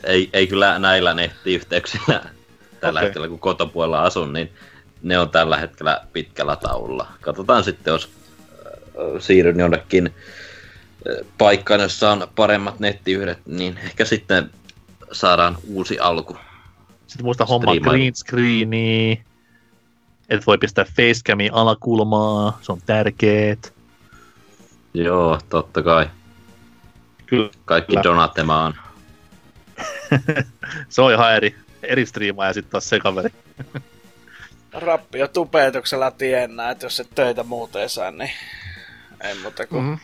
[0.04, 2.22] ei, ei kyllä näillä nettiyhteyksillä
[2.80, 3.06] tällä okay.
[3.06, 4.52] hetkellä, kun kotopuolella asun, niin
[5.02, 7.06] ne on tällä hetkellä pitkällä taululla.
[7.20, 8.19] Katsotaan sitten, jos
[9.18, 10.10] siirryn jonnekin
[11.38, 14.50] paikkaan, jossa on paremmat nettiyhdet, niin ehkä sitten
[15.12, 16.36] saadaan uusi alku.
[17.06, 19.22] Sitten muista homma green screeni,
[20.28, 23.74] että voi pistää facecami alakulmaa, se on tärkeet.
[24.94, 26.10] Joo, totta kai.
[27.26, 27.50] Kyllä.
[27.64, 28.74] Kaikki donatemaan.
[30.88, 33.30] se on ihan eri, eri striimaa ja sitten taas se kaveri.
[34.72, 38.30] rappio tupeetuksella tiennä, että jos et töitä muuten saa, niin
[39.24, 39.82] ei muuta kuin...
[39.82, 39.98] Mm-hmm.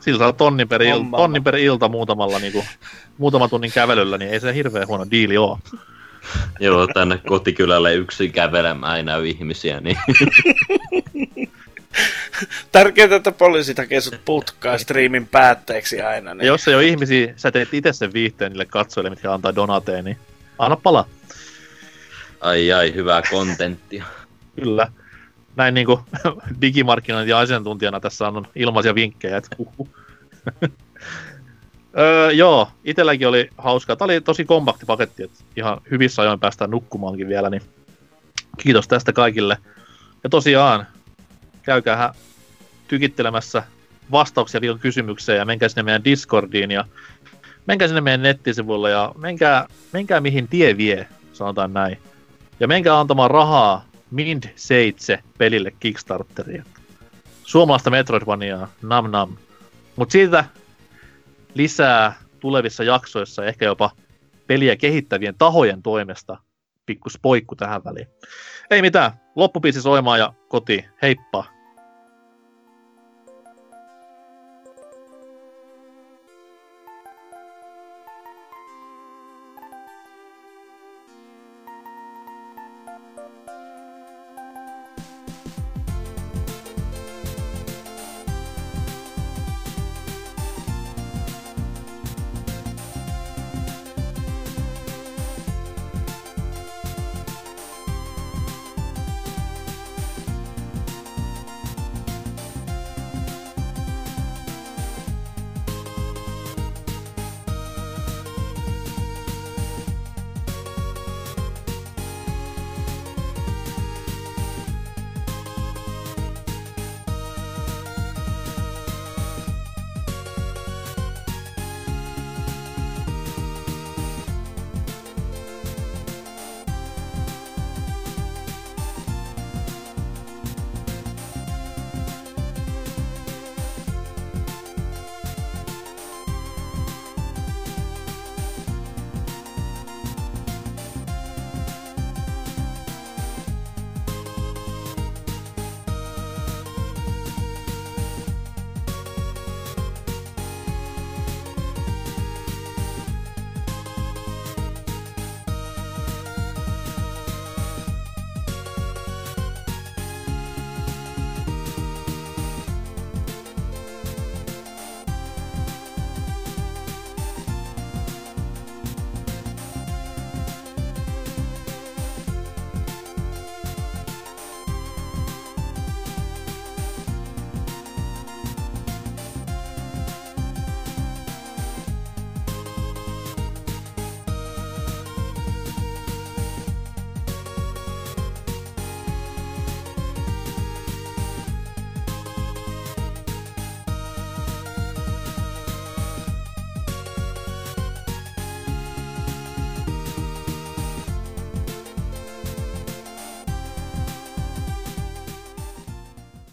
[0.00, 2.66] Sillä saa tonnin per, il, tonnin per ilta muutamalla, niin kuin,
[3.18, 5.58] muutaman tunnin kävelyllä, niin ei se hirveän huono diili ole.
[6.60, 9.96] Joo, tänne kotikylälle yksin kävelemään ei näy ihmisiä, niin...
[12.72, 16.34] Tärkeintä, että poliisi tekee sut putkaa striimin päätteeksi aina.
[16.34, 16.40] Niin...
[16.40, 20.04] Ja jos ei ole ihmisiä, sä teet itse sen viihteen niille katsojille, mitkä antaa donateen,
[20.04, 20.18] niin
[20.58, 21.04] anna palaa.
[22.40, 24.04] Ai ai, hyvää kontenttia.
[24.56, 24.92] Kyllä.
[25.56, 26.00] Näin niin kuin
[26.60, 29.36] digimarkkinoinnin asiantuntijana tässä on ilmaisia vinkkejä.
[29.36, 29.88] Että uhuh.
[31.98, 33.96] öö, joo, itselläkin oli hauskaa.
[33.96, 37.62] Tämä oli tosi kompakti paketti, että ihan hyvissä ajoin päästään nukkumaankin vielä, niin
[38.58, 39.58] kiitos tästä kaikille.
[40.24, 40.86] Ja tosiaan,
[41.62, 42.14] käykää
[42.88, 43.62] tykittelemässä
[44.10, 46.84] vastauksia vielä kysymykseen ja menkää sinne meidän Discordiin ja
[47.66, 51.98] menkää sinne meidän nettisivuille ja menkää, menkää mihin tie vie, sanotaan näin.
[52.60, 56.64] Ja menkää antamaan rahaa Mind 7 pelille Kickstarteria.
[57.42, 59.36] Suomalaista Metroidvaniaa, nam nam.
[59.96, 60.44] Mut siitä
[61.54, 63.90] lisää tulevissa jaksoissa, ehkä jopa
[64.46, 66.36] peliä kehittävien tahojen toimesta.
[66.86, 68.08] Pikku spoikku tähän väliin.
[68.70, 70.84] Ei mitään, loppupiisi soimaan ja koti.
[71.02, 71.53] Heippa!